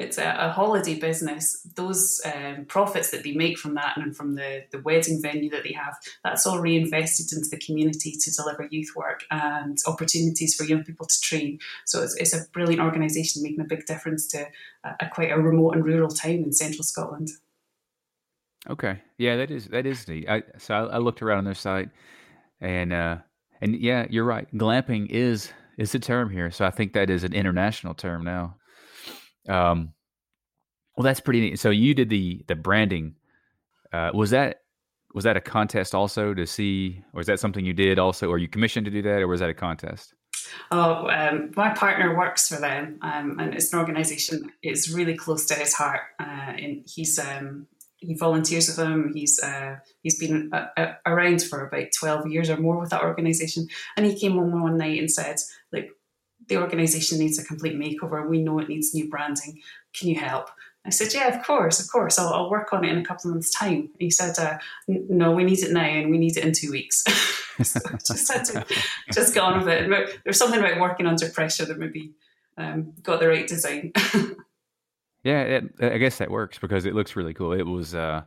it's 0.00 0.16
a, 0.16 0.34
a 0.38 0.50
holiday 0.50 0.98
business. 0.98 1.66
Those 1.76 2.22
um, 2.24 2.64
profits 2.64 3.10
that 3.10 3.22
they 3.22 3.32
make 3.32 3.58
from 3.58 3.74
that 3.74 3.98
and 3.98 4.16
from 4.16 4.34
the, 4.34 4.64
the 4.72 4.80
wedding 4.80 5.20
venue 5.20 5.50
that 5.50 5.62
they 5.62 5.72
have, 5.72 5.94
that's 6.24 6.46
all 6.46 6.58
reinvested 6.58 7.36
into 7.36 7.50
the 7.50 7.58
community 7.58 8.12
to 8.18 8.32
deliver 8.32 8.66
youth 8.70 8.92
work 8.96 9.24
and 9.30 9.76
opportunities 9.86 10.54
for 10.54 10.64
young 10.64 10.84
people 10.84 11.06
to 11.06 11.20
train. 11.20 11.58
So 11.84 12.02
it's, 12.02 12.16
it's 12.16 12.34
a 12.34 12.48
brilliant 12.52 12.80
organisation 12.80 13.42
making 13.42 13.60
a 13.60 13.64
big 13.64 13.84
difference 13.84 14.26
to 14.28 14.46
a, 14.84 14.96
a 15.00 15.08
quite 15.10 15.32
a 15.32 15.38
remote 15.38 15.74
and 15.74 15.84
rural 15.84 16.08
town 16.08 16.44
in 16.44 16.52
central 16.54 16.82
Scotland. 16.82 17.28
Okay, 18.68 19.02
yeah, 19.18 19.36
that 19.36 19.50
is 19.50 19.66
that 19.68 19.86
is 19.86 20.06
neat. 20.06 20.28
I, 20.28 20.42
so 20.58 20.74
I, 20.74 20.96
I 20.96 20.98
looked 20.98 21.22
around 21.22 21.38
on 21.38 21.44
their 21.44 21.54
site, 21.54 21.88
and 22.60 22.92
uh, 22.92 23.16
and 23.62 23.74
yeah, 23.74 24.06
you're 24.10 24.24
right. 24.24 24.46
Glamping 24.54 25.08
is 25.08 25.50
is 25.78 25.92
the 25.92 25.98
term 25.98 26.28
here, 26.28 26.50
so 26.50 26.66
I 26.66 26.70
think 26.70 26.92
that 26.92 27.08
is 27.08 27.24
an 27.24 27.32
international 27.32 27.94
term 27.94 28.22
now. 28.22 28.56
Um, 29.48 29.92
well, 30.96 31.04
that's 31.04 31.20
pretty 31.20 31.40
neat. 31.40 31.58
So 31.58 31.70
you 31.70 31.94
did 31.94 32.10
the 32.10 32.44
the 32.46 32.54
branding. 32.54 33.14
Uh, 33.92 34.10
was 34.14 34.30
that 34.30 34.62
was 35.14 35.24
that 35.24 35.36
a 35.36 35.40
contest 35.40 35.94
also 35.94 36.34
to 36.34 36.46
see, 36.46 37.02
or 37.12 37.20
is 37.20 37.26
that 37.26 37.40
something 37.40 37.64
you 37.64 37.72
did 37.72 37.98
also, 37.98 38.28
or 38.28 38.38
you 38.38 38.48
commissioned 38.48 38.84
to 38.86 38.90
do 38.90 39.02
that, 39.02 39.22
or 39.22 39.28
was 39.28 39.40
that 39.40 39.50
a 39.50 39.54
contest? 39.54 40.14
Oh, 40.70 41.08
um, 41.08 41.50
my 41.56 41.70
partner 41.70 42.16
works 42.16 42.48
for 42.48 42.60
them, 42.60 42.98
um, 43.02 43.38
and 43.38 43.54
it's 43.54 43.72
an 43.72 43.78
organisation. 43.78 44.52
It's 44.62 44.90
really 44.90 45.16
close 45.16 45.46
to 45.46 45.54
his 45.54 45.74
heart, 45.74 46.02
uh, 46.20 46.52
and 46.58 46.84
he's 46.86 47.18
um, 47.18 47.66
he 47.96 48.14
volunteers 48.14 48.68
with 48.68 48.76
them. 48.76 49.12
He's 49.14 49.40
uh, 49.42 49.76
he's 50.02 50.18
been 50.18 50.50
uh, 50.52 50.66
uh, 50.76 50.92
around 51.06 51.42
for 51.42 51.66
about 51.66 51.88
twelve 51.98 52.26
years 52.26 52.50
or 52.50 52.56
more 52.56 52.78
with 52.78 52.90
that 52.90 53.02
organisation. 53.02 53.68
And 53.96 54.06
he 54.06 54.18
came 54.18 54.32
home 54.32 54.62
one 54.62 54.76
night 54.76 54.98
and 54.98 55.10
said, 55.10 55.36
"Like 55.72 55.90
the 56.50 56.58
organisation 56.58 57.18
needs 57.18 57.38
a 57.38 57.44
complete 57.44 57.78
makeover. 57.78 58.28
We 58.28 58.42
know 58.42 58.58
it 58.58 58.68
needs 58.68 58.94
new 58.94 59.08
branding. 59.08 59.60
Can 59.94 60.08
you 60.08 60.20
help?" 60.20 60.50
I 60.84 60.90
said, 60.90 61.14
"Yeah, 61.14 61.28
of 61.28 61.44
course, 61.46 61.80
of 61.80 61.90
course. 61.90 62.18
I'll, 62.18 62.34
I'll 62.34 62.50
work 62.50 62.72
on 62.74 62.84
it 62.84 62.92
in 62.92 62.98
a 62.98 63.04
couple 63.04 63.30
of 63.30 63.36
months' 63.36 63.50
time." 63.50 63.88
He 63.98 64.10
said, 64.10 64.38
uh, 64.38 64.58
"No, 64.86 65.32
we 65.32 65.44
need 65.44 65.60
it 65.60 65.72
now, 65.72 65.80
and 65.80 66.10
we 66.10 66.18
need 66.18 66.36
it 66.36 66.44
in 66.44 66.52
two 66.52 66.70
weeks." 66.70 67.02
so 67.62 67.80
just 68.06 68.30
had 68.30 68.44
to 68.46 68.66
just 69.12 69.32
get 69.32 69.42
on 69.42 69.58
with 69.58 69.68
it. 69.68 70.20
There's 70.24 70.38
something 70.38 70.60
about 70.60 70.80
working 70.80 71.06
under 71.06 71.28
pressure 71.30 71.64
that 71.64 71.78
maybe 71.78 72.12
um, 72.58 72.92
got 73.02 73.20
the 73.20 73.28
right 73.28 73.46
design. 73.46 73.92
Yeah, 75.22 75.42
it, 75.42 75.64
I 75.82 75.98
guess 75.98 76.18
that 76.18 76.30
works 76.30 76.58
because 76.58 76.86
it 76.86 76.94
looks 76.94 77.14
really 77.14 77.34
cool. 77.34 77.52
It 77.52 77.66
was, 77.66 77.94
uh, 77.94 78.22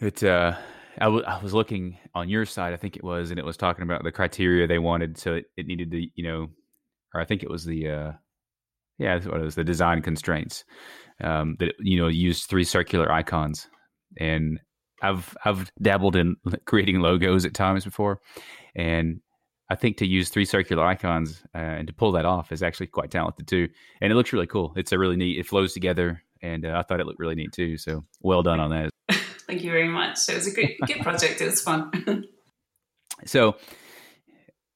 it, 0.00 0.24
uh, 0.24 0.56
I, 0.98 1.04
w- 1.04 1.24
I 1.24 1.42
was 1.42 1.52
looking 1.52 1.98
on 2.14 2.30
your 2.30 2.46
side, 2.46 2.72
I 2.72 2.76
think 2.76 2.96
it 2.96 3.04
was, 3.04 3.30
and 3.30 3.38
it 3.38 3.44
was 3.44 3.58
talking 3.58 3.82
about 3.82 4.02
the 4.02 4.10
criteria 4.10 4.66
they 4.66 4.78
wanted. 4.78 5.18
So 5.18 5.34
it, 5.34 5.50
it 5.58 5.66
needed 5.66 5.90
to, 5.90 6.06
you 6.14 6.24
know, 6.24 6.50
or 7.14 7.20
I 7.20 7.24
think 7.24 7.42
it 7.42 7.50
was 7.50 7.64
the, 7.64 7.88
uh, 7.88 8.12
yeah, 8.98 9.14
that's 9.14 9.26
what 9.26 9.40
it 9.40 9.44
was, 9.44 9.54
the 9.54 9.64
design 9.64 10.02
constraints 10.02 10.64
um, 11.22 11.56
that, 11.58 11.74
you 11.80 12.00
know, 12.00 12.08
used 12.08 12.48
three 12.48 12.64
circular 12.64 13.10
icons. 13.10 13.68
And 14.18 14.60
I've, 15.02 15.36
I've 15.44 15.70
dabbled 15.80 16.16
in 16.16 16.36
creating 16.66 17.00
logos 17.00 17.44
at 17.44 17.54
times 17.54 17.84
before. 17.84 18.20
And 18.74 19.20
I 19.70 19.76
think 19.76 19.98
to 19.98 20.06
use 20.06 20.28
three 20.28 20.44
circular 20.44 20.84
icons 20.84 21.44
uh, 21.54 21.58
and 21.58 21.86
to 21.86 21.94
pull 21.94 22.12
that 22.12 22.24
off 22.24 22.50
is 22.50 22.62
actually 22.62 22.88
quite 22.88 23.12
talented 23.12 23.46
too. 23.46 23.68
And 24.00 24.12
it 24.12 24.16
looks 24.16 24.32
really 24.32 24.48
cool. 24.48 24.72
It's 24.76 24.90
a 24.90 24.98
really 24.98 25.16
neat. 25.16 25.38
It 25.38 25.46
flows 25.46 25.72
together, 25.72 26.22
and 26.42 26.66
uh, 26.66 26.74
I 26.76 26.82
thought 26.82 26.98
it 26.98 27.06
looked 27.06 27.20
really 27.20 27.36
neat 27.36 27.52
too. 27.52 27.78
So 27.78 28.04
well 28.20 28.42
done 28.42 28.58
on 28.58 28.70
that. 28.70 28.90
Thank 29.46 29.62
you 29.62 29.70
very 29.70 29.88
much. 29.88 30.28
It 30.28 30.34
was 30.34 30.48
a 30.48 30.52
great, 30.52 30.76
good 30.86 31.00
project. 31.00 31.40
It 31.40 31.46
was 31.46 31.62
fun. 31.62 31.92
so, 33.24 33.56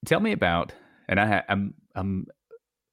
tell 0.07 0.21
me 0.21 0.31
about 0.31 0.73
and 1.09 1.21
I 1.21 1.43
I'm 1.49 1.75
I'm 1.95 2.27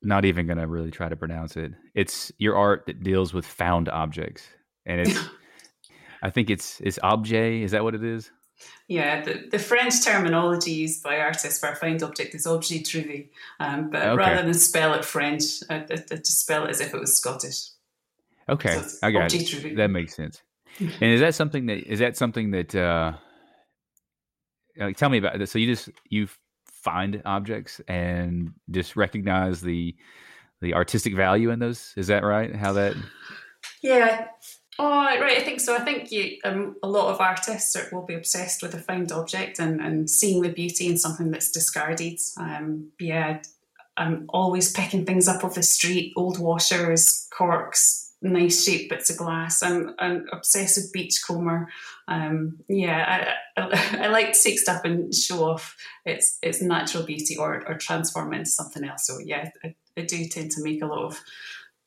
not 0.02 0.26
even 0.26 0.48
gonna 0.48 0.68
really 0.68 0.92
try 0.92 1.10
to 1.10 1.16
pronounce 1.16 1.58
it. 1.58 1.74
It's 1.94 2.32
your 2.38 2.56
art 2.56 2.86
that 2.88 3.04
deals 3.04 3.34
with 3.34 3.46
found 3.46 3.90
objects, 3.90 4.44
and 4.86 5.02
it's 5.02 5.20
I 6.22 6.30
think 6.30 6.50
it's 6.50 6.80
it's 6.82 7.00
objet. 7.04 7.54
Is 7.54 7.72
that 7.72 7.84
what 7.84 7.96
it 7.96 8.04
is? 8.04 8.32
Yeah, 8.88 9.24
the, 9.24 9.48
the 9.50 9.58
French 9.58 10.04
terminology 10.04 10.72
used 10.72 11.02
by 11.02 11.20
artists 11.20 11.60
for 11.60 11.70
a 11.70 11.76
found 11.76 12.04
object 12.04 12.36
is 12.36 12.46
objet 12.46 12.84
trouvé, 12.84 13.30
um, 13.60 13.90
but 13.90 14.04
okay. 14.04 14.16
rather 14.16 14.44
than 14.44 14.54
spell 14.54 14.94
it 14.94 15.04
French, 15.04 15.44
I, 15.68 15.78
I, 15.78 15.94
I, 15.94 16.16
just 16.18 16.42
spell 16.42 16.66
it 16.66 16.70
as 16.70 16.80
if 16.80 16.94
it 16.94 17.00
was 17.00 17.16
Scottish. 17.16 17.70
Okay, 18.48 18.80
so 18.82 18.98
I 19.02 19.12
got 19.12 19.34
it. 19.34 19.48
Trouvé. 19.48 19.76
That 19.78 19.90
makes 19.90 20.16
sense. 20.16 20.42
and 20.80 21.04
is 21.04 21.22
that 21.22 21.36
something 21.36 21.66
that 21.68 21.92
is 21.92 22.00
that 22.00 22.18
something 22.18 22.52
that? 22.52 22.76
Uh, 22.76 23.14
tell 24.96 25.10
me 25.10 25.18
about 25.18 25.38
this. 25.38 25.52
So 25.52 25.60
you 25.60 25.68
just 25.68 25.90
you 26.10 26.28
find 26.82 27.22
objects 27.26 27.82
and 27.88 28.54
just 28.70 28.96
recognize 28.96 29.62
the 29.62 29.96
the 30.62 30.74
artistic 30.74 31.16
value 31.16 31.50
in 31.50 31.60
those. 31.60 31.94
Is 31.98 32.08
that 32.08 32.24
right? 32.24 32.56
How 32.56 32.74
that? 32.74 32.96
Yeah. 33.82 34.28
Oh, 34.80 35.04
right. 35.04 35.38
I 35.38 35.42
think 35.42 35.60
so. 35.60 35.76
I 35.76 35.80
think 35.80 36.12
you, 36.12 36.38
um, 36.44 36.76
a 36.82 36.88
lot 36.88 37.14
of 37.14 37.20
artists 37.20 37.76
are, 37.76 37.90
will 37.92 38.06
be 38.06 38.14
obsessed 38.14 38.62
with 38.62 38.74
a 38.74 38.80
found 38.80 39.12
object 39.12 39.60
and, 39.60 39.82
and 39.82 40.10
seeing 40.10 40.42
the 40.42 40.50
beauty 40.50 40.88
in 40.88 40.98
something 40.98 41.32
that's 41.32 41.52
discarded. 41.52 42.20
Um, 42.38 42.92
yeah, 43.00 43.42
I'm 43.98 44.26
always 44.30 44.72
picking 44.72 45.06
things 45.06 45.28
up 45.28 45.44
off 45.44 45.56
the 45.56 45.64
street, 45.64 46.14
old 46.16 46.40
washers, 46.40 47.28
corks, 47.36 48.01
nice 48.22 48.64
shaped 48.64 48.90
bits 48.90 49.10
of 49.10 49.18
glass. 49.18 49.64
I'm 49.64 49.96
an 50.00 50.28
obsessive 50.32 50.92
beachcomber. 50.94 51.70
Um, 52.08 52.60
yeah, 52.68 53.36
I, 53.58 53.62
I, 53.62 53.98
I, 54.06 54.08
like 54.08 54.34
to 54.34 54.42
take 54.42 54.60
stuff 54.60 54.84
and 54.84 55.14
show 55.14 55.44
off 55.44 55.76
its 56.06 56.38
its 56.42 56.62
natural 56.62 57.04
beauty 57.04 57.38
or, 57.38 57.68
or 57.68 57.78
transform 57.78 58.34
it 58.34 58.40
into 58.40 58.52
something 58.52 58.84
else. 58.84 59.08
So 59.08 59.20
yeah, 59.20 59.50
I, 59.64 59.76
I 59.98 60.02
do 60.02 60.28
tend 60.28 60.52
to 60.52 60.64
make 60.64 60.82
a 60.82 60.88
lot 60.88 61.06
of 61.06 61.22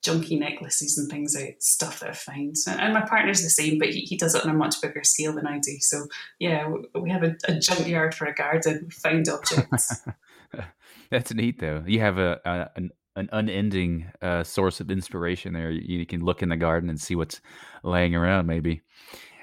junky 0.04 0.38
necklaces 0.38 0.98
and 0.98 1.10
things 1.10 1.34
out 1.34 1.54
stuff 1.60 2.00
that 2.00 2.10
I 2.10 2.12
find. 2.12 2.54
And 2.66 2.92
my 2.92 3.06
partner's 3.06 3.42
the 3.42 3.48
same, 3.48 3.78
but 3.78 3.88
he, 3.88 4.00
he 4.00 4.16
does 4.16 4.34
it 4.34 4.44
on 4.44 4.50
a 4.50 4.54
much 4.54 4.80
bigger 4.82 5.02
scale 5.02 5.32
than 5.32 5.46
I 5.46 5.58
do. 5.58 5.76
So 5.80 6.06
yeah, 6.38 6.70
we 6.94 7.10
have 7.10 7.22
a, 7.22 7.36
a 7.48 7.58
junkyard 7.58 8.14
for 8.14 8.26
a 8.26 8.34
garden. 8.34 8.82
We 8.84 8.90
find 8.90 9.26
objects. 9.28 10.02
That's 11.10 11.32
neat, 11.32 11.60
though. 11.60 11.84
You 11.86 12.00
have 12.00 12.18
a, 12.18 12.40
a 12.44 12.70
an 12.76 12.90
an 13.16 13.28
unending 13.32 14.10
uh, 14.22 14.42
source 14.42 14.80
of 14.80 14.90
inspiration 14.90 15.52
there. 15.52 15.70
You, 15.70 15.98
you, 15.98 16.06
can 16.06 16.24
look 16.24 16.42
in 16.42 16.48
the 16.48 16.56
garden 16.56 16.90
and 16.90 17.00
see 17.00 17.14
what's 17.14 17.40
laying 17.82 18.14
around, 18.14 18.46
maybe. 18.46 18.82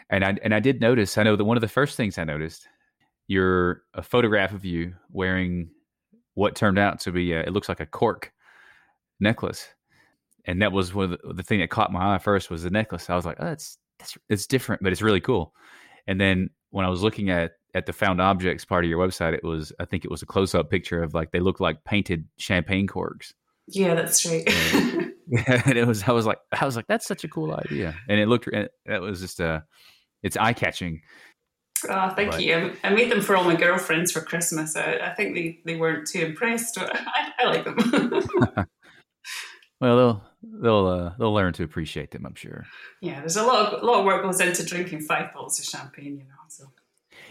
And 0.10 0.26
I 0.26 0.36
and 0.44 0.54
I 0.54 0.60
did 0.60 0.82
notice. 0.82 1.18
I 1.18 1.24
know 1.24 1.36
that 1.36 1.46
one 1.46 1.58
of 1.58 1.62
the 1.62 1.68
first 1.68 1.96
things 1.96 2.18
I 2.18 2.26
noticed, 2.26 2.68
you're 3.28 3.84
a 3.94 4.02
photograph 4.02 4.54
of 4.54 4.66
you 4.66 4.94
wearing 5.10 5.70
what 6.34 6.56
turned 6.56 6.78
out 6.78 7.00
to 7.02 7.12
be 7.12 7.32
a, 7.32 7.42
it 7.42 7.54
looks 7.54 7.70
like 7.70 7.80
a 7.80 7.86
cork 7.86 8.34
necklace, 9.22 9.70
and 10.46 10.62
that 10.62 10.74
was 10.74 10.94
one 10.94 11.06
of 11.06 11.12
the, 11.12 11.34
the 11.34 11.44
thing 11.44 11.62
that 11.62 11.70
caught 11.70 11.94
my 11.94 12.16
eye 12.16 12.20
first 12.20 12.50
was 12.50 12.64
the 12.64 12.70
necklace. 12.70 13.10
I 13.10 13.16
was 13.16 13.26
like, 13.26 13.38
oh, 13.40 13.46
that's 13.46 13.78
that's 14.00 14.18
it's 14.28 14.48
different, 14.48 14.84
but 14.84 14.92
it's 14.92 15.02
really 15.02 15.22
cool. 15.22 15.54
And 16.08 16.20
then 16.20 16.50
when 16.72 16.86
I 16.86 16.90
was 16.90 17.04
looking 17.04 17.30
at 17.30 17.54
at 17.74 17.86
the 17.86 17.94
found 17.94 18.20
objects 18.20 18.66
part 18.66 18.84
of 18.84 18.90
your 18.90 19.00
website, 19.00 19.34
it 19.34 19.46
was 19.46 19.72
I 19.80 19.86
think 19.86 20.04
it 20.04 20.12
was 20.12 20.22
a 20.22 20.26
close 20.26 20.54
up 20.54 20.70
picture 20.70 21.02
of 21.02 21.14
like 21.14 21.32
they 21.32 21.40
look 21.40 21.62
like 21.62 21.86
painted 21.86 22.28
champagne 22.38 22.86
corks 22.86 23.34
yeah, 23.68 23.96
that's 23.96 24.26
right. 24.26 24.48
and 25.48 25.78
it 25.78 25.88
was 25.88 26.04
I 26.04 26.12
was 26.12 26.26
like 26.26 26.40
I 26.52 26.66
was 26.66 26.76
like 26.76 26.88
that's 26.88 27.08
such 27.08 27.24
a 27.24 27.28
cool 27.28 27.54
idea, 27.54 27.96
and 28.10 28.20
it 28.20 28.28
looked 28.28 28.48
it 28.48 28.72
was 28.86 29.22
just 29.22 29.40
uh 29.40 29.62
it's 30.24 30.36
eye 30.36 30.54
catching. 30.54 31.02
Oh, 31.90 32.10
thank 32.10 32.32
but, 32.32 32.44
you. 32.44 32.74
I 32.84 32.90
made 32.90 33.10
them 33.10 33.22
for 33.22 33.36
all 33.36 33.44
my 33.44 33.56
girlfriends 33.56 34.12
for 34.12 34.22
Christmas. 34.22 34.76
I, 34.76 34.98
I 34.98 35.16
think 35.16 35.34
they, 35.34 35.60
they 35.66 35.78
weren't 35.78 36.08
too 36.08 36.20
impressed. 36.20 36.78
I, 36.80 37.32
I 37.40 37.46
like 37.46 37.64
them. 37.64 38.68
well, 39.80 39.98
they'll 39.98 40.24
they'll 40.62 40.86
uh, 40.86 41.14
they'll 41.18 41.34
learn 41.34 41.54
to 41.54 41.64
appreciate 41.64 42.12
them. 42.12 42.26
I'm 42.26 42.36
sure. 42.36 42.66
Yeah, 43.02 43.20
there's 43.22 43.38
a 43.38 43.44
lot 43.44 43.74
of 43.74 43.82
a 43.82 43.86
lot 43.86 44.00
of 44.00 44.06
work 44.06 44.22
goes 44.22 44.42
into 44.42 44.66
drinking 44.66 45.02
five 45.02 45.34
bottles 45.34 45.60
of 45.60 45.66
champagne. 45.66 46.18
You 46.18 46.26
know, 46.26 46.36
so. 46.50 46.66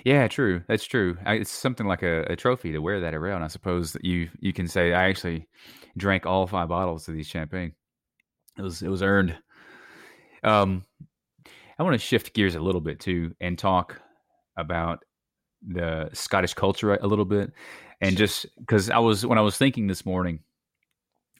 Yeah, 0.04 0.28
true. 0.28 0.62
That's 0.68 0.84
true. 0.84 1.16
I, 1.26 1.34
it's 1.34 1.50
something 1.50 1.86
like 1.86 2.02
a, 2.02 2.22
a, 2.30 2.36
trophy 2.36 2.72
to 2.72 2.78
wear 2.78 3.00
that 3.00 3.14
around. 3.14 3.42
I 3.42 3.48
suppose 3.48 3.92
that 3.92 4.04
you 4.04 4.28
you 4.40 4.52
can 4.52 4.66
say 4.66 4.92
I 4.92 5.08
actually 5.08 5.48
drank 5.96 6.26
all 6.26 6.46
five 6.46 6.68
bottles 6.68 7.08
of 7.08 7.14
these 7.14 7.26
champagne. 7.26 7.72
It 8.56 8.62
was 8.62 8.82
it 8.82 8.88
was 8.88 9.02
earned. 9.02 9.36
Um, 10.42 10.84
I 11.78 11.82
want 11.82 11.94
to 11.94 11.98
shift 11.98 12.34
gears 12.34 12.54
a 12.54 12.60
little 12.60 12.80
bit 12.80 13.00
too 13.00 13.34
and 13.40 13.58
talk 13.58 14.00
about 14.56 15.04
the 15.66 16.08
Scottish 16.12 16.54
culture 16.54 16.94
a 16.94 17.06
little 17.06 17.24
bit, 17.24 17.52
and 18.00 18.16
just 18.16 18.46
because 18.58 18.90
I 18.90 18.98
was 18.98 19.26
when 19.26 19.38
I 19.38 19.42
was 19.42 19.58
thinking 19.58 19.86
this 19.86 20.06
morning, 20.06 20.40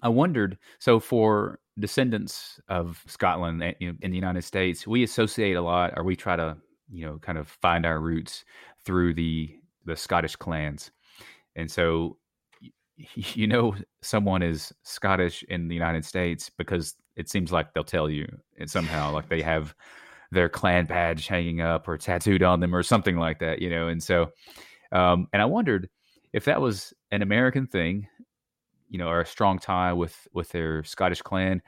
I 0.03 0.09
wondered. 0.09 0.59
So 0.79 1.01
for 1.01 1.61
descendants 1.79 2.61
of 2.69 3.03
Scotland 3.07 3.63
eh, 3.63 3.73
in 3.81 4.11
the 4.11 4.17
United 4.17 4.43
States, 4.43 4.87
we 4.87 5.03
associate 5.03 5.55
a 5.55 5.63
lot, 5.63 5.95
or 5.97 6.05
we 6.05 6.17
try 6.17 6.37
to 6.37 6.57
you 6.91 7.07
know 7.07 7.19
kind 7.19 7.39
of 7.39 7.49
find 7.49 7.87
our 7.87 8.01
roots 8.01 8.45
through 8.85 9.15
the 9.15 9.57
the 9.85 9.97
Scottish 9.97 10.37
clans, 10.37 10.91
and 11.57 11.71
so 11.71 12.17
you 13.15 13.47
know 13.47 13.75
someone 14.03 14.43
is 14.43 14.73
Scottish 14.83 15.43
in 15.45 15.69
the 15.69 15.75
United 15.75 16.05
States 16.05 16.51
because 16.57 16.95
it 17.17 17.29
seems 17.29 17.53
like 17.53 17.73
they'll 17.73 17.85
tell 17.85 18.09
you 18.09 18.27
somehow 18.67 19.13
like 19.13 19.29
they 19.29 19.43
have 19.43 19.75
their 20.31 20.49
clan 20.49 20.87
badge 20.87 21.27
hanging 21.27 21.61
up 21.61 21.89
or 21.89 21.97
tattooed 21.97 22.43
on 22.43 22.61
them 22.61 22.75
or 22.75 22.83
something 22.83 23.17
like 23.17 23.41
that, 23.41 23.61
you 23.61 23.69
know. 23.69 23.89
And 23.89 24.03
so, 24.03 24.31
um, 24.93 25.27
and 25.33 25.43
I 25.43 25.45
wondered 25.45 25.89
if 26.33 26.45
that 26.45 26.61
was 26.61 26.95
an 27.11 27.23
American 27.23 27.67
thing, 27.67 28.07
you 28.89 28.99
know, 28.99 29.09
or 29.09 29.21
a 29.21 29.27
strong 29.27 29.59
tie 29.59 29.93
with 29.93 30.29
with 30.33 30.51
their 30.51 30.85
Scottish 30.85 31.23
clan. 31.23 31.63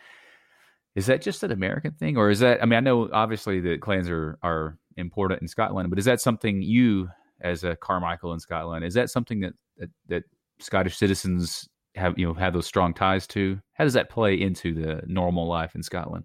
Is 0.94 1.06
that 1.06 1.22
just 1.22 1.42
an 1.42 1.52
American 1.52 1.92
thing, 1.92 2.16
or 2.16 2.30
is 2.30 2.40
that? 2.40 2.62
I 2.62 2.66
mean, 2.66 2.76
I 2.76 2.80
know 2.80 3.08
obviously 3.12 3.60
the 3.60 3.78
clans 3.78 4.08
are 4.08 4.38
are 4.42 4.78
important 4.96 5.42
in 5.42 5.48
Scotland, 5.48 5.90
but 5.90 5.98
is 5.98 6.04
that 6.04 6.20
something 6.20 6.62
you, 6.62 7.08
as 7.40 7.64
a 7.64 7.76
Carmichael 7.76 8.32
in 8.32 8.40
Scotland, 8.40 8.84
is 8.84 8.94
that 8.94 9.10
something 9.10 9.40
that 9.40 9.54
that, 9.78 9.90
that 10.08 10.24
Scottish 10.58 10.96
citizens 10.96 11.68
have 11.94 12.18
you 12.18 12.26
know 12.26 12.34
have 12.34 12.52
those 12.52 12.66
strong 12.66 12.94
ties 12.94 13.26
to? 13.28 13.60
How 13.74 13.84
does 13.84 13.94
that 13.94 14.10
play 14.10 14.40
into 14.40 14.74
the 14.74 15.02
normal 15.06 15.46
life 15.46 15.74
in 15.74 15.82
Scotland? 15.82 16.24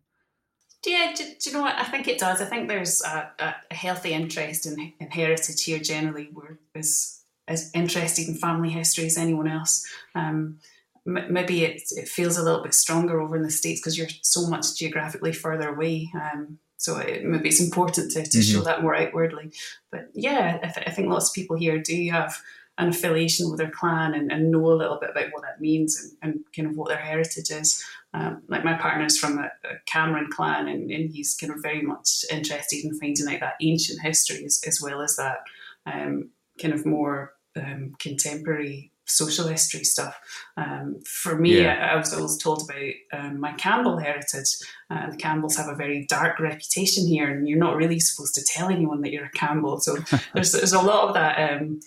Yeah, 0.85 1.13
do, 1.15 1.23
do 1.23 1.49
you 1.49 1.53
know 1.55 1.63
what? 1.63 1.75
I 1.75 1.83
think 1.83 2.07
it 2.07 2.19
does. 2.19 2.41
I 2.41 2.45
think 2.45 2.67
there's 2.67 3.01
a, 3.03 3.31
a 3.39 3.73
healthy 3.73 4.13
interest 4.13 4.65
in, 4.65 4.93
in 4.99 5.09
heritage 5.09 5.63
here 5.63 5.79
generally. 5.79 6.29
We're 6.31 6.59
as, 6.75 7.21
as 7.47 7.71
interested 7.73 8.27
in 8.27 8.35
family 8.35 8.69
history 8.69 9.07
as 9.07 9.17
anyone 9.17 9.47
else. 9.47 9.85
Um, 10.15 10.59
m- 11.07 11.31
maybe 11.31 11.63
it, 11.63 11.81
it 11.91 12.07
feels 12.07 12.37
a 12.37 12.43
little 12.43 12.61
bit 12.61 12.73
stronger 12.73 13.21
over 13.21 13.35
in 13.35 13.43
the 13.43 13.51
States 13.51 13.79
because 13.79 13.97
you're 13.97 14.07
so 14.21 14.47
much 14.47 14.75
geographically 14.75 15.33
further 15.33 15.69
away. 15.69 16.11
Um, 16.13 16.59
so 16.77 16.97
it, 16.97 17.23
maybe 17.23 17.49
it's 17.49 17.61
important 17.61 18.11
to, 18.11 18.23
to 18.23 18.29
mm-hmm. 18.29 18.53
show 18.53 18.61
that 18.63 18.81
more 18.81 18.95
outwardly. 18.95 19.51
But 19.91 20.09
yeah, 20.13 20.59
I, 20.61 20.67
th- 20.67 20.87
I 20.87 20.91
think 20.91 21.09
lots 21.09 21.29
of 21.29 21.35
people 21.35 21.57
here 21.57 21.79
do 21.79 22.09
have 22.11 22.37
an 22.77 22.89
affiliation 22.89 23.49
with 23.49 23.57
their 23.57 23.71
clan 23.71 24.13
and, 24.13 24.31
and 24.31 24.51
know 24.51 24.71
a 24.71 24.73
little 24.73 24.99
bit 24.99 25.09
about 25.09 25.31
what 25.31 25.41
that 25.41 25.59
means 25.59 25.99
and, 26.21 26.35
and 26.35 26.43
kind 26.55 26.67
of 26.67 26.77
what 26.77 26.89
their 26.89 26.97
heritage 26.97 27.49
is. 27.49 27.83
Um, 28.13 28.43
like 28.47 28.63
my 28.63 28.75
partner's 28.75 29.17
from 29.17 29.39
a, 29.39 29.51
a 29.65 29.75
Cameron 29.85 30.29
clan 30.31 30.67
and, 30.67 30.89
and, 30.91 31.11
he's 31.11 31.35
kind 31.35 31.51
of 31.51 31.61
very 31.61 31.81
much 31.81 32.23
interested 32.31 32.85
in 32.85 32.97
finding 32.97 33.27
out 33.27 33.41
that 33.41 33.55
ancient 33.61 34.01
history 34.01 34.45
as, 34.45 34.61
as 34.65 34.81
well 34.81 35.01
as 35.01 35.17
that 35.17 35.39
um, 35.85 36.29
kind 36.59 36.73
of 36.73 36.85
more 36.85 37.33
um, 37.55 37.95
contemporary 37.99 38.91
social 39.07 39.47
history 39.47 39.83
stuff. 39.83 40.19
Um, 40.57 40.99
for 41.05 41.37
me, 41.37 41.61
yeah. 41.61 41.73
I, 41.73 41.93
I, 41.93 41.95
was 41.95 42.13
always 42.13 42.37
told 42.37 42.69
about 42.69 42.93
um, 43.13 43.39
my 43.39 43.53
Campbell 43.53 43.97
heritage. 43.97 44.57
Uh, 44.89 45.09
the 45.09 45.17
Campbells 45.17 45.57
have 45.57 45.69
a 45.69 45.75
very 45.75 46.05
dark 46.07 46.39
reputation 46.39 47.07
here, 47.07 47.29
and 47.29 47.47
you're 47.47 47.57
not 47.57 47.75
really 47.75 47.99
supposed 47.99 48.35
to 48.35 48.43
tell 48.43 48.69
anyone 48.69 49.01
that 49.01 49.11
you're 49.11 49.25
a 49.25 49.31
Campbell. 49.31 49.79
So 49.79 49.97
there's, 50.33 50.51
there's 50.51 50.73
a 50.73 50.81
lot 50.81 51.07
of 51.07 51.13
that 51.15 51.51
um, 51.51 51.79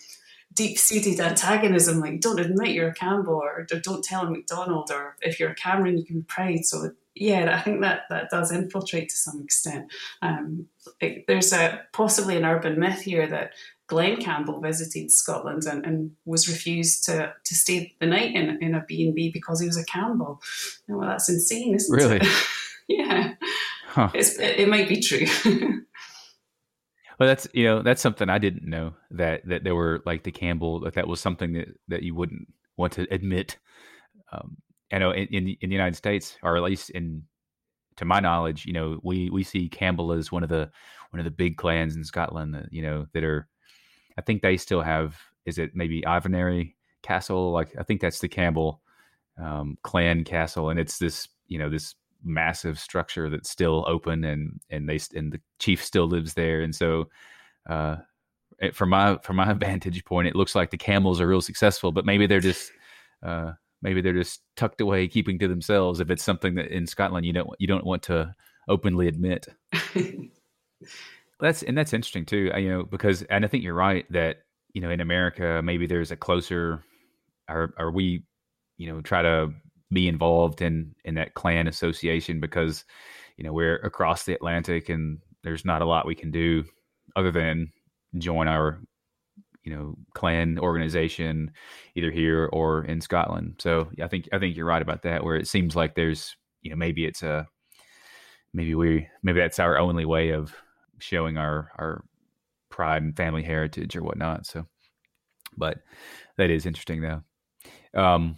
deep 0.54 0.78
seated 0.78 1.20
antagonism, 1.20 2.00
like 2.00 2.20
don't 2.20 2.40
admit 2.40 2.70
you're 2.70 2.88
a 2.88 2.94
Campbell 2.94 3.34
or, 3.34 3.66
don't 3.82 4.04
tell 4.04 4.26
a 4.26 4.30
McDonald, 4.30 4.90
or 4.90 5.16
if 5.22 5.38
you're 5.38 5.50
a 5.50 5.54
Cameron, 5.54 5.98
you 5.98 6.04
can 6.04 6.20
be 6.20 6.26
proud. 6.26 6.64
So 6.64 6.90
yeah, 7.14 7.56
I 7.56 7.60
think 7.62 7.80
that 7.82 8.02
that 8.10 8.30
does 8.30 8.52
infiltrate 8.52 9.08
to 9.08 9.16
some 9.16 9.40
extent. 9.40 9.92
Um, 10.22 10.66
it, 11.00 11.26
there's 11.26 11.52
a 11.52 11.80
possibly 11.92 12.36
an 12.36 12.44
urban 12.44 12.78
myth 12.78 13.00
here 13.00 13.26
that 13.26 13.52
Glen 13.88 14.18
Campbell 14.18 14.60
visited 14.60 15.10
Scotland 15.10 15.64
and, 15.64 15.84
and 15.84 16.12
was 16.24 16.48
refused 16.48 17.04
to, 17.06 17.34
to 17.44 17.54
stay 17.54 17.94
the 17.98 18.06
night 18.06 18.34
in, 18.34 18.62
in 18.62 18.74
a 18.74 18.84
B&B 18.86 19.32
because 19.32 19.60
he 19.60 19.66
was 19.66 19.76
a 19.76 19.84
Campbell. 19.84 20.40
well, 20.88 21.08
that's 21.08 21.28
insane, 21.28 21.74
isn't 21.74 21.96
really? 21.96 22.18
it? 22.18 22.28
yeah. 22.88 23.34
Huh. 23.88 24.10
It, 24.14 24.38
it 24.38 24.68
might 24.68 24.88
be 24.88 25.00
true. 25.00 25.26
Well, 27.18 27.28
that's 27.28 27.46
you 27.52 27.64
know 27.64 27.82
that's 27.82 28.00
something 28.00 28.30
I 28.30 28.38
didn't 28.38 28.64
know 28.64 28.94
that 29.10 29.46
that 29.46 29.62
there 29.62 29.74
were 29.74 30.00
like 30.06 30.22
the 30.22 30.32
Campbell 30.32 30.80
that 30.80 30.94
that 30.94 31.06
was 31.06 31.20
something 31.20 31.52
that 31.52 31.68
that 31.88 32.02
you 32.02 32.14
wouldn't 32.14 32.48
want 32.78 32.94
to 32.94 33.06
admit. 33.10 33.58
Um, 34.32 34.56
I 34.92 34.98
know 34.98 35.12
in, 35.12 35.26
in, 35.28 35.56
in 35.60 35.70
the 35.70 35.76
United 35.76 35.96
States, 35.96 36.36
or 36.42 36.56
at 36.56 36.62
least 36.62 36.90
in 36.90 37.24
to 37.96 38.04
my 38.04 38.20
knowledge, 38.20 38.66
you 38.66 38.72
know 38.72 38.98
we 39.02 39.30
we 39.30 39.42
see 39.42 39.68
Campbell 39.68 40.12
as 40.12 40.32
one 40.32 40.42
of 40.42 40.48
the 40.48 40.70
one 41.10 41.20
of 41.20 41.24
the 41.24 41.30
big 41.30 41.56
clans 41.56 41.96
in 41.96 42.04
Scotland. 42.04 42.54
That, 42.54 42.72
you 42.72 42.82
know 42.82 43.06
that 43.12 43.24
are, 43.24 43.48
I 44.18 44.22
think 44.22 44.42
they 44.42 44.56
still 44.56 44.82
have. 44.82 45.16
Is 45.46 45.58
it 45.58 45.74
maybe 45.74 46.04
Iverary 46.04 46.76
castle. 47.02 47.52
Like 47.52 47.74
I 47.78 47.82
think 47.82 48.00
that's 48.00 48.20
the 48.20 48.28
Campbell 48.28 48.82
um, 49.38 49.78
clan 49.82 50.24
castle, 50.24 50.70
and 50.70 50.78
it's 50.78 50.98
this 50.98 51.28
you 51.46 51.58
know 51.58 51.68
this 51.68 51.94
massive 52.22 52.78
structure 52.78 53.30
that's 53.30 53.50
still 53.50 53.84
open, 53.86 54.24
and 54.24 54.60
and 54.70 54.88
they 54.88 54.98
and 55.14 55.32
the 55.32 55.40
chief 55.58 55.84
still 55.84 56.06
lives 56.06 56.34
there, 56.34 56.62
and 56.62 56.74
so. 56.74 57.08
Uh, 57.68 57.96
from 58.74 58.90
my 58.90 59.16
from 59.22 59.36
my 59.36 59.52
vantage 59.54 60.04
point, 60.04 60.28
it 60.28 60.36
looks 60.36 60.54
like 60.54 60.70
the 60.70 60.76
Campbells 60.76 61.20
are 61.20 61.26
real 61.26 61.40
successful, 61.40 61.92
but 61.92 62.04
maybe 62.04 62.26
they're 62.26 62.40
just 62.40 62.72
uh, 63.22 63.52
maybe 63.82 64.00
they're 64.00 64.12
just 64.12 64.42
tucked 64.56 64.80
away, 64.80 65.08
keeping 65.08 65.38
to 65.38 65.48
themselves. 65.48 66.00
If 66.00 66.10
it's 66.10 66.22
something 66.22 66.54
that 66.56 66.68
in 66.68 66.86
Scotland 66.86 67.26
you 67.26 67.32
don't 67.32 67.48
you 67.58 67.66
don't 67.66 67.86
want 67.86 68.02
to 68.04 68.34
openly 68.68 69.08
admit. 69.08 69.48
that's 71.40 71.62
and 71.62 71.76
that's 71.76 71.92
interesting 71.92 72.26
too. 72.26 72.50
Uh, 72.54 72.58
you 72.58 72.68
know, 72.68 72.84
because 72.84 73.22
and 73.22 73.44
I 73.44 73.48
think 73.48 73.64
you're 73.64 73.74
right 73.74 74.10
that 74.12 74.38
you 74.72 74.80
know 74.80 74.90
in 74.90 75.00
America 75.00 75.60
maybe 75.62 75.86
there's 75.86 76.10
a 76.10 76.16
closer, 76.16 76.82
or 77.48 77.74
or 77.78 77.90
we, 77.90 78.24
you 78.76 78.92
know, 78.92 79.00
try 79.00 79.22
to 79.22 79.50
be 79.92 80.08
involved 80.08 80.62
in 80.62 80.94
in 81.04 81.14
that 81.14 81.34
clan 81.34 81.66
association 81.66 82.40
because 82.40 82.84
you 83.36 83.44
know 83.44 83.52
we're 83.52 83.76
across 83.76 84.24
the 84.24 84.34
Atlantic 84.34 84.88
and 84.88 85.18
there's 85.42 85.64
not 85.64 85.82
a 85.82 85.86
lot 85.86 86.06
we 86.06 86.14
can 86.14 86.30
do 86.30 86.64
other 87.16 87.30
than 87.32 87.72
join 88.18 88.48
our 88.48 88.80
you 89.64 89.74
know 89.74 89.94
clan 90.14 90.58
organization 90.58 91.50
either 91.94 92.10
here 92.10 92.48
or 92.52 92.84
in 92.84 93.00
Scotland. 93.00 93.56
So 93.58 93.90
I 94.02 94.08
think 94.08 94.28
I 94.32 94.38
think 94.38 94.56
you're 94.56 94.66
right 94.66 94.82
about 94.82 95.02
that. 95.02 95.24
Where 95.24 95.36
it 95.36 95.48
seems 95.48 95.76
like 95.76 95.94
there's 95.94 96.36
you 96.62 96.70
know 96.70 96.76
maybe 96.76 97.04
it's 97.04 97.22
a 97.22 97.46
maybe 98.52 98.74
we 98.74 99.08
maybe 99.22 99.40
that's 99.40 99.58
our 99.58 99.78
only 99.78 100.04
way 100.04 100.30
of 100.30 100.54
showing 100.98 101.36
our 101.36 101.70
our 101.78 102.04
pride 102.70 103.02
and 103.02 103.16
family 103.16 103.42
heritage 103.42 103.96
or 103.96 104.02
whatnot. 104.02 104.46
So, 104.46 104.66
but 105.56 105.78
that 106.36 106.50
is 106.50 106.66
interesting 106.66 107.02
though. 107.02 107.22
Um, 108.00 108.36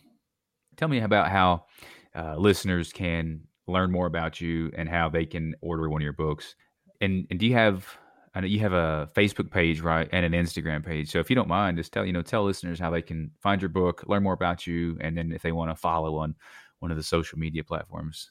tell 0.77 0.89
me 0.89 1.01
about 1.01 1.31
how 1.31 1.67
uh, 2.15 2.37
listeners 2.37 2.93
can 2.93 3.43
learn 3.67 3.93
more 3.93 4.07
about 4.07 4.41
you 4.41 4.71
and 4.77 4.89
how 4.89 5.09
they 5.09 5.25
can 5.25 5.55
order 5.61 5.89
one 5.89 6.03
of 6.03 6.05
your 6.05 6.13
books. 6.13 6.55
And 7.01 7.27
and 7.31 7.39
do 7.39 7.47
you 7.47 7.55
have 7.55 7.87
I 8.35 8.41
know 8.41 8.47
you 8.47 8.61
have 8.61 8.73
a 8.73 9.11
Facebook 9.15 9.51
page, 9.51 9.81
right, 9.81 10.09
and 10.11 10.25
an 10.25 10.33
Instagram 10.33 10.85
page. 10.85 11.11
So 11.11 11.19
if 11.19 11.29
you 11.29 11.37
don't 11.37 11.49
mind, 11.49 11.77
just 11.77 11.93
tell 11.93 12.05
you 12.07 12.13
know 12.13 12.23
tell 12.23 12.45
listeners 12.45 12.79
how 12.79 12.91
they 12.91 13.03
can 13.03 13.31
find 13.41 13.61
your 13.61 13.69
book, 13.69 14.05
learn 14.07 14.23
more 14.23 14.33
about 14.33 14.67
you, 14.67 14.97
and 15.01 15.17
then 15.17 15.33
if 15.33 15.43
they 15.43 15.53
want 15.53 15.71
to 15.71 15.75
follow 15.75 16.17
on 16.17 16.35
one 16.79 16.91
of 16.91 16.97
the 16.97 17.03
social 17.03 17.39
media 17.39 17.63
platforms. 17.63 18.31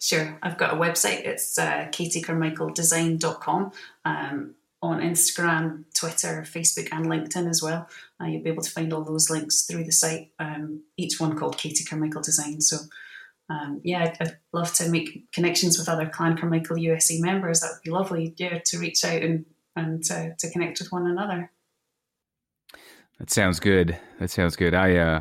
Sure, 0.00 0.38
I've 0.42 0.58
got 0.58 0.74
a 0.74 0.76
website. 0.76 1.26
It's 1.26 1.58
uh, 1.58 1.88
katiecarmichaeldesign.com. 1.92 3.72
Um, 4.04 4.54
on 4.84 5.00
Instagram, 5.00 5.84
Twitter, 5.94 6.44
Facebook, 6.46 6.90
and 6.92 7.06
LinkedIn 7.06 7.48
as 7.48 7.62
well. 7.62 7.88
Uh, 8.20 8.26
you'll 8.26 8.42
be 8.42 8.50
able 8.50 8.62
to 8.62 8.70
find 8.70 8.92
all 8.92 9.02
those 9.02 9.30
links 9.30 9.62
through 9.62 9.82
the 9.82 9.92
site. 9.92 10.30
Um, 10.38 10.82
each 10.98 11.18
one 11.18 11.38
called 11.38 11.56
Katie 11.56 11.84
Carmichael 11.84 12.20
Design. 12.20 12.60
So 12.60 12.76
um, 13.50 13.80
yeah, 13.84 14.04
I'd, 14.04 14.16
I'd, 14.20 14.36
love 14.52 14.72
to 14.74 14.88
make 14.88 15.30
connections 15.32 15.78
with 15.78 15.88
other 15.88 16.08
Clan 16.08 16.36
Carmichael 16.36 16.78
USA 16.78 17.20
members. 17.20 17.60
That 17.60 17.72
would 17.72 17.82
be 17.82 17.90
lovely. 17.90 18.34
Yeah, 18.36 18.60
to 18.66 18.78
reach 18.78 19.04
out 19.04 19.22
and 19.22 19.44
and 19.76 20.02
to, 20.04 20.34
to 20.38 20.50
connect 20.50 20.78
with 20.78 20.92
one 20.92 21.06
another. 21.06 21.50
That 23.18 23.30
sounds 23.30 23.60
good. 23.60 23.98
That 24.18 24.30
sounds 24.30 24.56
good. 24.56 24.74
I 24.74 24.96
uh, 24.96 25.20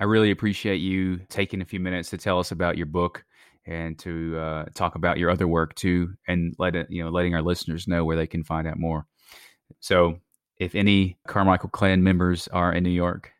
I 0.00 0.04
really 0.04 0.30
appreciate 0.30 0.78
you 0.78 1.18
taking 1.28 1.62
a 1.62 1.66
few 1.66 1.78
minutes 1.78 2.10
to 2.10 2.18
tell 2.18 2.38
us 2.38 2.50
about 2.50 2.76
your 2.76 2.86
book 2.86 3.24
and 3.64 3.96
to 4.00 4.36
uh, 4.38 4.64
talk 4.74 4.96
about 4.96 5.18
your 5.18 5.30
other 5.30 5.46
work 5.46 5.74
too, 5.76 6.14
and 6.26 6.56
let 6.58 6.74
it, 6.74 6.88
you 6.90 7.04
know 7.04 7.10
letting 7.10 7.34
our 7.34 7.42
listeners 7.42 7.86
know 7.86 8.04
where 8.04 8.16
they 8.16 8.26
can 8.26 8.42
find 8.42 8.66
out 8.66 8.78
more. 8.78 9.06
So, 9.78 10.18
if 10.58 10.74
any 10.74 11.16
Carmichael 11.28 11.70
Clan 11.70 12.02
members 12.02 12.48
are 12.48 12.72
in 12.72 12.82
New 12.82 12.90
York, 12.90 13.30